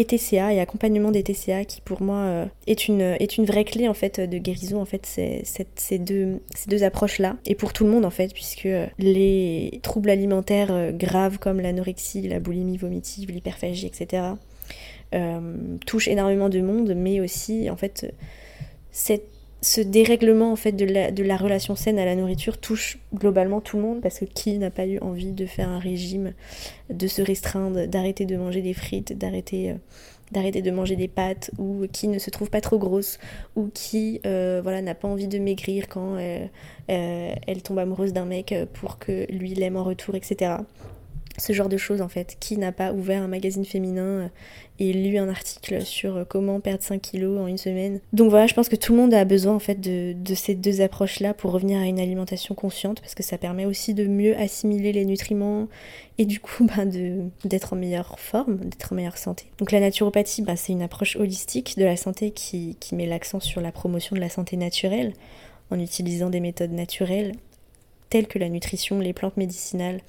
TCA 0.01 0.53
et 0.53 0.59
accompagnement 0.59 1.11
des 1.11 1.23
TCA 1.23 1.65
qui 1.65 1.81
pour 1.81 2.01
moi 2.01 2.17
euh, 2.17 2.45
est, 2.65 2.87
une, 2.87 3.01
est 3.01 3.37
une 3.37 3.45
vraie 3.45 3.63
clé 3.63 3.87
en 3.87 3.93
fait 3.93 4.19
de 4.19 4.37
guérison 4.37 4.81
en 4.81 4.85
fait 4.85 5.05
c'est, 5.05 5.43
ces, 5.75 5.99
deux, 5.99 6.41
ces 6.55 6.69
deux 6.69 6.83
approches 6.83 7.19
là 7.19 7.37
et 7.45 7.53
pour 7.53 7.73
tout 7.73 7.83
le 7.83 7.91
monde 7.91 8.05
en 8.05 8.09
fait 8.09 8.33
puisque 8.33 8.67
les 8.97 9.79
troubles 9.83 10.09
alimentaires 10.09 10.71
euh, 10.71 10.91
graves 10.91 11.37
comme 11.37 11.59
l'anorexie, 11.59 12.27
la 12.27 12.39
boulimie 12.39 12.77
vomitive, 12.77 13.29
l'hyperphagie 13.31 13.85
etc 13.85 14.23
euh, 15.13 15.57
touchent 15.85 16.07
énormément 16.07 16.49
de 16.49 16.61
monde 16.61 16.93
mais 16.95 17.19
aussi 17.19 17.69
en 17.69 17.75
fait 17.75 18.13
cette 18.91 19.32
ce 19.63 19.79
dérèglement 19.79 20.51
en 20.51 20.55
fait 20.57 20.73
de 20.73 21.23
la, 21.23 21.37
relation 21.37 21.75
saine 21.75 21.97
à 21.97 22.03
la 22.03 22.15
nourriture 22.15 22.57
touche 22.57 22.99
globalement 23.15 23.61
tout 23.61 23.77
le 23.77 23.83
monde 23.83 24.01
parce 24.01 24.19
que 24.19 24.25
qui 24.25 24.57
n'a 24.57 24.69
pas 24.69 24.85
eu 24.85 24.99
envie 24.99 25.31
de 25.31 25.45
faire 25.45 25.69
un 25.69 25.79
régime, 25.79 26.33
de 26.89 27.07
se 27.07 27.21
restreindre, 27.21 27.87
d'arrêter 27.87 28.25
de 28.25 28.35
manger 28.35 28.61
des 28.61 28.73
frites, 28.73 29.17
d'arrêter 29.17 29.71
euh, 29.71 30.61
de 30.61 30.71
manger 30.71 30.97
des 30.97 31.07
pâtes 31.07 31.51
ou 31.57 31.85
qui 31.91 32.09
ne 32.09 32.19
se 32.19 32.29
trouve 32.29 32.49
pas 32.49 32.59
trop 32.59 32.77
grosse 32.77 33.19
ou 33.55 33.69
qui 33.73 34.19
euh, 34.25 34.59
voilà 34.61 34.81
n'a 34.81 34.95
pas 34.95 35.07
envie 35.07 35.27
de 35.27 35.39
maigrir 35.39 35.87
quand 35.87 36.17
euh, 36.17 36.45
elle 36.87 37.61
tombe 37.61 37.79
amoureuse 37.79 38.11
d'un 38.11 38.25
mec 38.25 38.53
pour 38.73 38.99
que 38.99 39.31
lui 39.31 39.53
l'aime 39.53 39.77
en 39.77 39.83
retour 39.83 40.15
etc 40.15 40.55
ce 41.37 41.53
genre 41.53 41.69
de 41.69 41.77
choses 41.77 42.01
en 42.01 42.07
fait. 42.07 42.37
Qui 42.39 42.57
n'a 42.57 42.71
pas 42.71 42.93
ouvert 42.93 43.21
un 43.21 43.27
magazine 43.27 43.65
féminin 43.65 44.03
euh, 44.03 44.27
et 44.79 44.93
lu 44.93 45.17
un 45.17 45.29
article 45.29 45.83
sur 45.83 46.17
euh, 46.17 46.25
comment 46.27 46.59
perdre 46.59 46.83
5 46.83 47.01
kilos 47.01 47.39
en 47.39 47.47
une 47.47 47.57
semaine 47.57 47.99
Donc 48.11 48.29
voilà, 48.29 48.47
je 48.47 48.53
pense 48.53 48.69
que 48.69 48.75
tout 48.75 48.93
le 48.93 48.99
monde 48.99 49.13
a 49.13 49.25
besoin 49.25 49.53
en 49.53 49.59
fait 49.59 49.79
de, 49.79 50.15
ces 50.35 50.55
deux 50.55 50.81
approches-là 50.81 51.33
pour 51.33 51.51
revenir 51.51 51.79
à 51.79 51.85
une 51.85 51.99
alimentation 51.99 52.55
consciente 52.55 53.01
parce 53.01 53.15
que 53.15 53.23
ça 53.23 53.37
permet 53.37 53.65
aussi 53.65 53.93
de 53.93 54.05
mieux 54.05 54.35
assimiler 54.37 54.91
les 54.91 55.05
nutriments 55.05 55.67
et 56.17 56.25
du 56.25 56.39
coup 56.39 56.65
bah, 56.77 56.85
d'être 57.45 57.73
en 57.73 57.75
meilleure 57.75 58.19
forme, 58.19 58.57
d'être 58.57 58.93
en 58.93 58.95
meilleure 58.95 59.17
santé. 59.17 59.45
Donc 59.57 59.71
la 59.71 59.79
naturopathie, 59.79 60.41
bah, 60.41 60.55
c'est 60.55 60.73
une 60.73 60.81
approche 60.81 61.15
holistique 61.15 61.77
de 61.77 61.85
la 61.85 61.97
santé 61.97 62.31
qui, 62.31 62.77
qui 62.79 62.95
met 62.95 63.05
l'accent 63.05 63.39
sur 63.39 63.61
la 63.61 63.71
promotion 63.71 64.15
de 64.15 64.21
la 64.21 64.29
santé 64.29 64.57
naturelle 64.57 65.13
en 65.71 65.79
utilisant 65.79 66.29
des 66.29 66.39
méthodes 66.39 66.71
naturelles 66.71 67.33
telles 68.13 68.27
que 68.27 68.37
la 68.37 68.49
nutrition, 68.49 68.99
les 68.99 69.11
plantes 69.11 69.37
médicinales, 69.37 69.99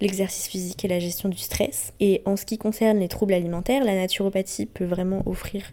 l'exercice 0.00 0.46
physique 0.46 0.84
et 0.84 0.88
la 0.88 1.00
gestion 1.00 1.28
du 1.28 1.38
stress. 1.38 1.92
Et 1.98 2.22
en 2.24 2.36
ce 2.36 2.46
qui 2.46 2.56
concerne 2.56 3.00
les 3.00 3.08
troubles 3.08 3.34
alimentaires, 3.34 3.82
la 3.82 3.96
naturopathie 3.96 4.66
peut 4.66 4.84
vraiment 4.84 5.24
offrir 5.26 5.72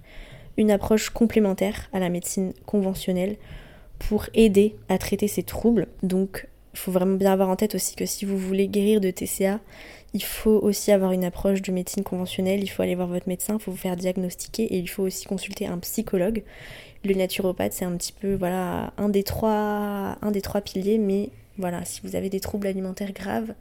une 0.57 0.71
approche 0.71 1.11
complémentaire 1.11 1.87
à 1.93 1.99
la 1.99 2.09
médecine 2.09 2.53
conventionnelle 2.65 3.37
pour 3.99 4.25
aider 4.33 4.77
à 4.87 4.97
traiter 4.97 5.27
ces 5.27 5.43
troubles. 5.43 5.85
Donc 6.01 6.47
il 6.73 6.79
faut 6.79 6.91
vraiment 6.91 7.17
bien 7.17 7.33
avoir 7.33 7.49
en 7.49 7.55
tête 7.55 7.75
aussi 7.75 7.95
que 7.95 8.07
si 8.07 8.25
vous 8.25 8.39
voulez 8.39 8.67
guérir 8.67 8.99
de 8.99 9.11
TCA, 9.11 9.59
il 10.15 10.23
faut 10.23 10.59
aussi 10.63 10.91
avoir 10.91 11.11
une 11.11 11.23
approche 11.23 11.61
de 11.61 11.71
médecine 11.71 12.03
conventionnelle, 12.03 12.63
il 12.63 12.67
faut 12.67 12.81
aller 12.81 12.95
voir 12.95 13.07
votre 13.07 13.27
médecin, 13.27 13.57
il 13.59 13.61
faut 13.61 13.69
vous 13.69 13.77
faire 13.77 13.95
diagnostiquer 13.95 14.63
et 14.63 14.79
il 14.79 14.89
faut 14.89 15.03
aussi 15.03 15.25
consulter 15.25 15.67
un 15.67 15.77
psychologue. 15.77 16.41
Le 17.05 17.13
naturopathe, 17.13 17.73
c'est 17.73 17.85
un 17.85 17.95
petit 17.95 18.11
peu 18.11 18.33
voilà 18.33 18.91
un 18.97 19.09
des 19.09 19.21
trois 19.21 20.17
un 20.19 20.31
des 20.31 20.41
trois 20.41 20.61
piliers 20.61 20.97
mais 20.97 21.29
voilà, 21.59 21.85
si 21.85 22.01
vous 22.03 22.15
avez 22.15 22.29
des 22.29 22.39
troubles 22.39 22.67
alimentaires 22.67 23.11
graves, 23.11 23.53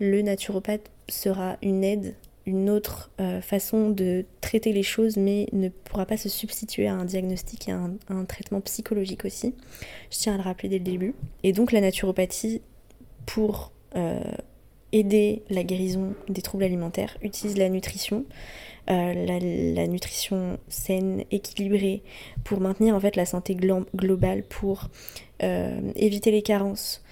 le 0.00 0.22
naturopathe 0.22 0.90
sera 1.08 1.56
une 1.62 1.84
aide, 1.84 2.14
une 2.46 2.70
autre 2.70 3.10
euh, 3.20 3.40
façon 3.40 3.90
de 3.90 4.24
traiter 4.40 4.72
les 4.72 4.82
choses, 4.82 5.16
mais 5.16 5.46
ne 5.52 5.68
pourra 5.68 6.06
pas 6.06 6.16
se 6.16 6.28
substituer 6.28 6.86
à 6.86 6.94
un 6.94 7.04
diagnostic 7.04 7.68
et 7.68 7.72
à 7.72 7.80
un, 8.08 8.24
traitement 8.24 8.60
psychologique 8.60 9.24
aussi. 9.24 9.54
Je 10.10 10.18
tiens 10.18 10.34
à 10.34 10.36
le 10.36 10.42
rappeler 10.42 10.68
dès 10.68 10.78
le 10.78 10.84
début. 10.84 11.14
Et 11.42 11.52
donc 11.52 11.72
la 11.72 11.80
naturopathie, 11.80 12.62
pour 13.26 13.72
euh, 13.96 14.20
aider 14.92 15.42
la 15.50 15.64
guérison 15.64 16.14
des 16.28 16.42
troubles 16.42 16.64
alimentaires, 16.64 17.16
utilise 17.22 17.56
la 17.56 17.68
nutrition. 17.68 18.24
Euh, 18.90 19.14
la, 19.74 19.86
nutrition 19.86 20.58
saine, 20.68 21.24
équilibrée, 21.30 22.02
pour 22.44 22.60
maintenir 22.60 22.94
en 22.94 23.00
fait 23.00 23.16
la 23.16 23.24
santé 23.24 23.56
globale, 23.56 24.42
pour 24.42 24.88
éviter 25.40 26.30
les 26.30 26.40
carences, 26.40 27.03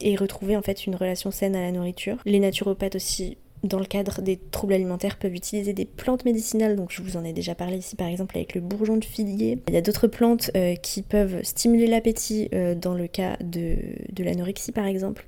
et 0.00 0.16
retrouver 0.16 0.56
en 0.56 0.62
fait 0.62 0.86
une 0.86 0.96
relation 0.96 1.30
saine 1.30 1.56
à 1.56 1.60
la 1.60 1.72
nourriture. 1.72 2.18
Les 2.24 2.40
naturopathes 2.40 2.96
aussi 2.96 3.38
dans 3.62 3.78
le 3.78 3.84
cadre 3.84 4.22
des 4.22 4.38
troubles 4.38 4.72
alimentaires, 4.72 5.18
peuvent 5.18 5.34
utiliser 5.34 5.72
des 5.72 5.84
plantes 5.84 6.24
médicinales. 6.24 6.76
Donc, 6.76 6.90
je 6.90 7.02
vous 7.02 7.16
en 7.16 7.24
ai 7.24 7.32
déjà 7.32 7.54
parlé 7.54 7.76
ici, 7.76 7.96
par 7.96 8.08
exemple, 8.08 8.36
avec 8.36 8.54
le 8.54 8.60
bourgeon 8.60 8.96
de 8.96 9.04
figuier. 9.04 9.58
Il 9.68 9.74
y 9.74 9.76
a 9.76 9.82
d'autres 9.82 10.06
plantes 10.06 10.50
euh, 10.56 10.74
qui 10.76 11.02
peuvent 11.02 11.42
stimuler 11.42 11.86
l'appétit 11.86 12.48
euh, 12.54 12.74
dans 12.74 12.94
le 12.94 13.06
cas 13.06 13.36
de, 13.40 13.76
de 14.12 14.24
l'anorexie, 14.24 14.72
par 14.72 14.86
exemple. 14.86 15.26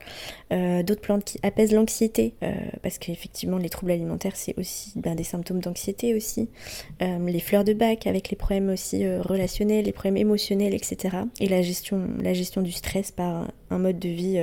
Euh, 0.53 0.83
d'autres 0.83 1.03
plantes 1.03 1.25
qui 1.25 1.39
apaisent 1.43 1.73
l'anxiété, 1.73 2.35
parce 2.83 2.99
qu'effectivement, 2.99 3.59
les 3.59 3.69
troubles 3.69 3.93
alimentaires, 3.93 4.37
c'est 4.37 4.59
aussi 4.59 4.93
ben, 4.97 5.15
des 5.15 5.25
symptômes 5.25 5.61
d'anxiété 5.61 6.15
aussi. 6.15 6.49
les 7.01 7.41
fleurs 7.41 7.65
de 7.65 7.73
bac 7.73 8.07
avec 8.07 8.31
les 8.31 8.37
problèmes 8.37 8.71
aussi 8.71 9.07
relationnels, 9.09 9.85
les 9.85 9.93
problèmes 9.93 10.17
émotionnels, 10.17 10.75
etc. 10.75 11.17
Et 11.41 11.49
la 11.49 11.63
gestion, 11.63 12.09
la 12.21 12.35
gestion 12.35 12.63
du 12.63 12.73
stress 12.73 13.11
par 13.11 13.49
un 13.71 13.79
mode 13.79 13.99
de 13.99 14.09
vie 14.09 14.39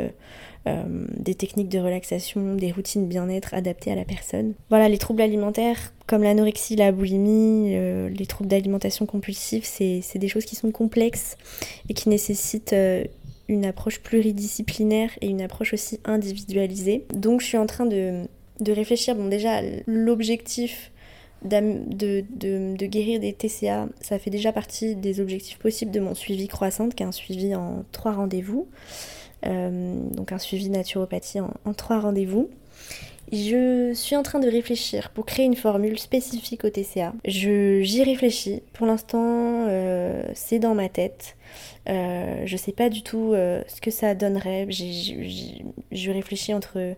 euh, 0.70 1.06
des 1.18 1.36
techniques 1.36 1.70
de 1.70 1.80
relaxation, 1.80 2.56
des 2.56 2.72
routines 2.72 3.08
bien-être 3.08 3.54
adaptées 3.54 3.92
à 3.92 3.96
la 3.96 4.06
personne. 4.06 4.54
Voilà, 4.70 4.90
les 4.90 4.98
troubles 4.98 5.22
alimentaires 5.22 5.94
comme 6.10 6.24
l'anorexie, 6.24 6.76
la 6.76 6.92
boulimie, 6.92 7.76
euh, 7.76 8.10
les 8.10 8.26
troubles 8.26 8.50
d'alimentation 8.50 9.06
compulsive, 9.06 9.64
c'est 9.64 10.18
des 10.18 10.28
choses 10.28 10.44
qui 10.46 10.56
sont 10.56 10.72
complexes 10.72 11.38
et 11.88 11.94
qui 11.94 12.10
nécessitent 12.10 12.74
euh, 12.74 13.04
une 13.48 13.64
approche 13.64 14.00
pluridisciplinaire 14.00 15.12
et 15.22 15.28
une 15.28 15.42
approche 15.42 15.74
aussi 15.74 16.00
individualisée. 16.06 17.06
Donc 17.14 17.42
je 17.42 17.46
suis 17.46 17.58
en 17.58 17.68
train 17.68 17.86
de, 17.86 18.26
réfléchir, 18.68 19.16
bon 19.16 19.28
déjà 19.28 19.62
l'objectif 19.86 20.92
de, 21.44 22.24
de, 22.32 22.86
guérir 22.88 23.20
des 23.20 23.34
TCA, 23.34 23.88
ça 24.02 24.18
fait 24.18 24.32
déjà 24.32 24.52
partie 24.52 24.96
des 24.96 25.22
objectifs 25.22 25.60
possibles 25.60 25.92
de 25.92 26.00
mon 26.00 26.16
suivi 26.16 26.48
croissante, 26.48 26.96
qui 26.96 27.04
est 27.04 27.06
un 27.06 27.12
suivi 27.12 27.54
en 27.54 27.86
trois 27.92 28.14
rendez-vous. 28.14 28.68
Euh, 29.46 30.10
donc 30.12 30.32
un 30.32 30.38
suivi 30.38 30.70
naturopathie 30.70 31.40
en, 31.40 31.74
trois 31.74 32.00
rendez-vous. 32.00 32.50
Je 33.32 33.94
suis 33.94 34.16
en 34.16 34.24
train 34.24 34.40
de 34.40 34.50
réfléchir 34.50 35.12
pour 35.12 35.26
créer 35.28 35.46
une 35.46 35.56
formule 35.56 36.00
spécifique 36.00 36.64
au 36.64 36.70
TCA. 36.72 37.14
J'y 37.26 38.04
réfléchis. 38.04 38.64
Pour 38.74 38.88
l'instant, 38.88 39.66
euh, 39.68 40.24
c'est 40.34 40.58
dans 40.58 40.74
ma 40.74 40.90
tête. 40.90 41.38
Euh, 41.88 42.42
je 42.46 42.58
sais 42.58 42.72
pas 42.72 42.90
du 42.90 43.04
tout 43.04 43.34
ce 43.36 43.82
que 43.82 43.92
ça 43.92 44.16
donnerait. 44.16 44.68
Je 44.72 46.12
réfléchis 46.12 46.56
entre 46.56 46.96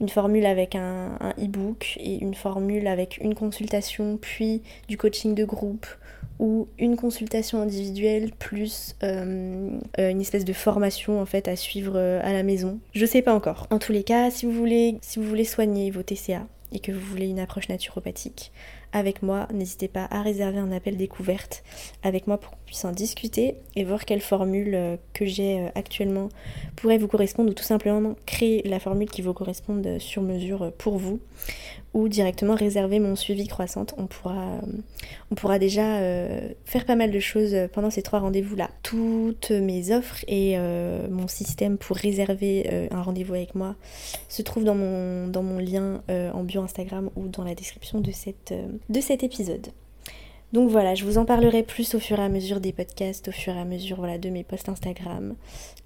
une 0.00 0.08
formule 0.08 0.46
avec 0.46 0.74
un 0.74 1.16
e-book 1.38 1.98
et 2.00 2.18
une 2.20 2.34
formule 2.34 2.88
avec 2.88 3.18
une 3.18 3.36
consultation, 3.36 4.18
puis 4.20 4.62
du 4.88 4.96
coaching 4.96 5.36
de 5.36 5.44
groupe 5.44 5.86
ou 6.40 6.68
une 6.78 6.96
consultation 6.96 7.60
individuelle 7.60 8.30
plus 8.38 8.96
euh, 9.02 9.78
euh, 9.98 10.10
une 10.10 10.22
espèce 10.22 10.46
de 10.46 10.54
formation 10.54 11.20
en 11.20 11.26
fait 11.26 11.46
à 11.46 11.54
suivre 11.54 11.92
euh, 11.96 12.18
à 12.24 12.32
la 12.32 12.42
maison. 12.42 12.80
Je 12.94 13.04
sais 13.04 13.20
pas 13.20 13.34
encore. 13.34 13.66
En 13.70 13.78
tous 13.78 13.92
les 13.92 14.02
cas, 14.02 14.30
si 14.30 14.46
vous 14.46 14.52
voulez, 14.52 14.96
si 15.02 15.18
vous 15.18 15.26
voulez 15.26 15.44
soigner 15.44 15.90
vos 15.90 16.02
TCA 16.02 16.46
et 16.72 16.78
que 16.78 16.92
vous 16.92 17.00
voulez 17.00 17.26
une 17.26 17.40
approche 17.40 17.68
naturopathique, 17.68 18.52
avec 18.92 19.22
moi. 19.22 19.46
N'hésitez 19.52 19.86
pas 19.86 20.08
à 20.10 20.22
réserver 20.22 20.58
un 20.58 20.72
appel 20.72 20.96
découverte 20.96 21.62
avec 22.02 22.26
moi 22.26 22.38
pour 22.38 22.50
qu'on 22.50 22.64
puisse 22.66 22.84
en 22.84 22.90
discuter 22.90 23.54
et 23.76 23.84
voir 23.84 24.04
quelle 24.04 24.20
formule 24.20 24.98
que 25.12 25.24
j'ai 25.26 25.68
actuellement 25.76 26.28
pourrait 26.74 26.98
vous 26.98 27.06
correspondre 27.06 27.50
ou 27.50 27.54
tout 27.54 27.62
simplement 27.62 28.16
créer 28.26 28.66
la 28.68 28.80
formule 28.80 29.08
qui 29.08 29.22
vous 29.22 29.32
corresponde 29.32 29.98
sur 30.00 30.22
mesure 30.22 30.72
pour 30.76 30.98
vous 30.98 31.20
ou 31.92 32.08
directement 32.08 32.54
réserver 32.54 33.00
mon 33.00 33.16
suivi 33.16 33.46
croissante. 33.46 33.94
On 33.98 34.06
pourra, 34.06 35.58
déjà 35.58 35.98
faire 36.64 36.84
pas 36.86 36.94
mal 36.94 37.10
de 37.10 37.18
choses 37.18 37.56
pendant 37.72 37.90
ces 37.90 38.02
trois 38.02 38.20
rendez-vous-là. 38.20 38.70
Toutes 38.82 39.50
mes 39.50 39.92
offres 39.92 40.24
et 40.28 40.56
mon 41.10 41.26
système 41.26 41.78
pour 41.78 41.96
réserver 41.96 42.88
un 42.92 43.02
rendez-vous 43.02 43.34
avec 43.34 43.54
moi 43.56 43.74
se 44.28 44.42
trouvent 44.42 44.64
dans 44.64 44.76
mon, 44.76 45.26
dans 45.26 45.42
mon 45.42 45.58
lien 45.58 46.02
en 46.08 46.44
bio 46.44 46.62
Instagram 46.62 47.10
ou 47.16 47.26
dans 47.26 47.42
la 47.42 47.56
description 47.56 48.00
de 48.00 48.12
cet 48.12 49.22
épisode. 49.24 49.72
Donc 50.52 50.68
voilà, 50.68 50.94
je 50.94 51.04
vous 51.04 51.16
en 51.16 51.24
parlerai 51.24 51.62
plus 51.62 51.94
au 51.94 52.00
fur 52.00 52.18
et 52.18 52.22
à 52.22 52.28
mesure 52.28 52.60
des 52.60 52.72
podcasts, 52.72 53.28
au 53.28 53.32
fur 53.32 53.54
et 53.54 53.60
à 53.60 53.64
mesure 53.64 53.98
voilà, 53.98 54.18
de 54.18 54.30
mes 54.30 54.42
posts 54.42 54.68
Instagram 54.68 55.36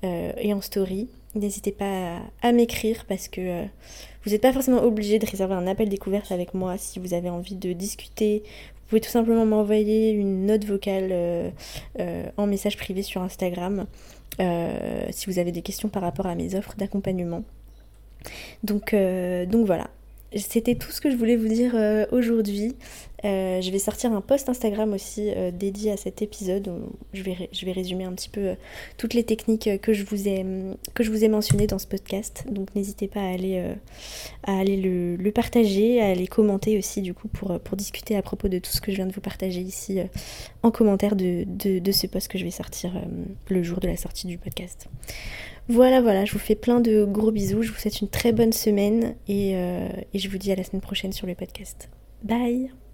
euh, 0.05 0.33
et 0.39 0.55
en 0.55 0.63
story. 0.63 1.09
N'hésitez 1.35 1.73
pas 1.73 2.21
à, 2.41 2.53
m'écrire 2.53 3.05
parce 3.07 3.29
que 3.29 3.41
euh, 3.41 3.65
vous 4.25 4.31
n'êtes 4.31 4.43
pas 4.43 4.53
forcément 4.53 4.83
obligé 4.83 5.19
de 5.19 5.27
réserver 5.27 5.55
un 5.55 5.67
appel 5.67 5.89
découverte 5.89 6.33
avec 6.33 6.55
moi 6.55 6.79
si 6.79 6.99
vous 6.99 7.15
avez 7.15 7.31
envie 7.31 7.57
de 7.57 7.73
discuter. 7.73 8.43
Vous 8.45 8.89
pouvez 8.89 9.01
tout 9.01 9.11
simplement 9.11 9.47
m'envoyer 9.47 10.11
une 10.11 10.47
note 10.47 10.65
vocale 10.65 11.09
euh, 11.11 11.51
en 12.37 12.47
message 12.47 12.77
privé 12.77 13.03
sur 13.03 13.23
Instagram 13.23 13.87
si 15.11 15.27
vous 15.31 15.39
avez 15.39 15.53
des 15.53 15.63
questions 15.63 15.89
par 15.89 16.03
rapport 16.03 16.27
à 16.27 16.35
mes 16.35 16.57
offres 16.57 16.75
d'accompagnement. 16.77 17.45
Donc, 18.65 18.95
donc 18.95 19.67
voilà, 19.67 19.91
c'était 20.37 20.75
tout 20.75 20.91
ce 20.91 21.01
que 21.01 21.11
je 21.11 21.17
voulais 21.17 21.37
vous 21.37 21.49
dire 21.49 21.73
euh, 21.75 22.07
aujourd'hui. 22.11 22.75
Euh, 23.25 23.63
je 23.63 23.71
vais 23.71 23.79
sortir 23.79 24.13
un 24.13 24.21
post 24.21 24.51
Instagram 24.51 24.93
aussi 24.93 25.31
euh, 25.35 25.51
dédié 25.51 25.93
à 25.93 25.97
cet 25.97 26.21
épisode. 26.21 26.71
je, 27.15 27.23
vais, 27.23 27.49
je 27.53 27.65
vais 27.65 27.73
résumer 27.73 28.05
un 28.05 28.13
petit 28.13 28.29
peu 28.29 28.55
toutes 28.99 29.15
les 29.15 29.25
techniques 29.25 29.71
que 29.81 29.95
je, 29.95 30.05
vous 30.05 30.29
ai, 30.29 31.29
mentionnées 31.29 31.67
dans 31.67 31.79
ce 31.79 31.87
podcast. 31.87 32.45
Donc 32.51 32.75
n'hésitez 32.75 33.09
pas 33.09 33.21
à 33.21 33.31
aller, 33.33 34.77
le, 34.77 35.31
partager, 35.31 36.03
à 36.03 36.09
aller 36.09 36.27
commenter 36.27 36.77
aussi 36.77 37.01
du 37.01 37.15
coup 37.15 37.29
pour, 37.29 37.59
discuter 37.77 38.17
à 38.17 38.23
propos 38.23 38.49
de 38.49 38.59
tout 38.59 38.71
ce 38.71 38.81
que 38.81 38.91
je 38.91 38.97
viens 38.97 39.07
de 39.07 39.13
vous 39.13 39.23
partager 39.23 39.61
ici 39.61 40.01
en 40.63 40.71
commentaire 40.71 41.17
de, 41.17 41.45
de, 41.47 41.93
ce 41.93 42.07
post 42.07 42.29
que 42.29 42.39
je 42.39 42.45
vais 42.45 42.51
sortir 42.51 42.93
le 43.49 43.63
jour 43.63 43.81
de 43.81 43.89
la 43.89 43.97
sortie 43.97 44.27
du 44.27 44.37
podcast. 44.37 44.89
Voilà, 45.69 46.03
voilà, 46.03 46.25
je 46.25 46.33
vous 46.33 46.39
fais 46.39 46.55
plein 46.55 46.81
de 46.81 47.05
gros 47.05 47.31
bisous, 47.31 47.63
je 47.63 47.73
vous 47.73 47.79
souhaite 47.79 48.01
une 48.01 48.09
très 48.09 48.33
bonne 48.33 48.53
semaine 48.53 49.15
et, 49.29 49.57
euh, 49.57 49.89
je 50.15 50.29
vous 50.29 50.37
dis 50.39 50.53
à 50.53 50.57
la 50.57 50.65
semaine 50.65 50.83
prochaine 50.83 51.13
sur 51.13 51.27
le 51.27 51.35
podcast. 51.35 51.89
Bye 52.23 52.75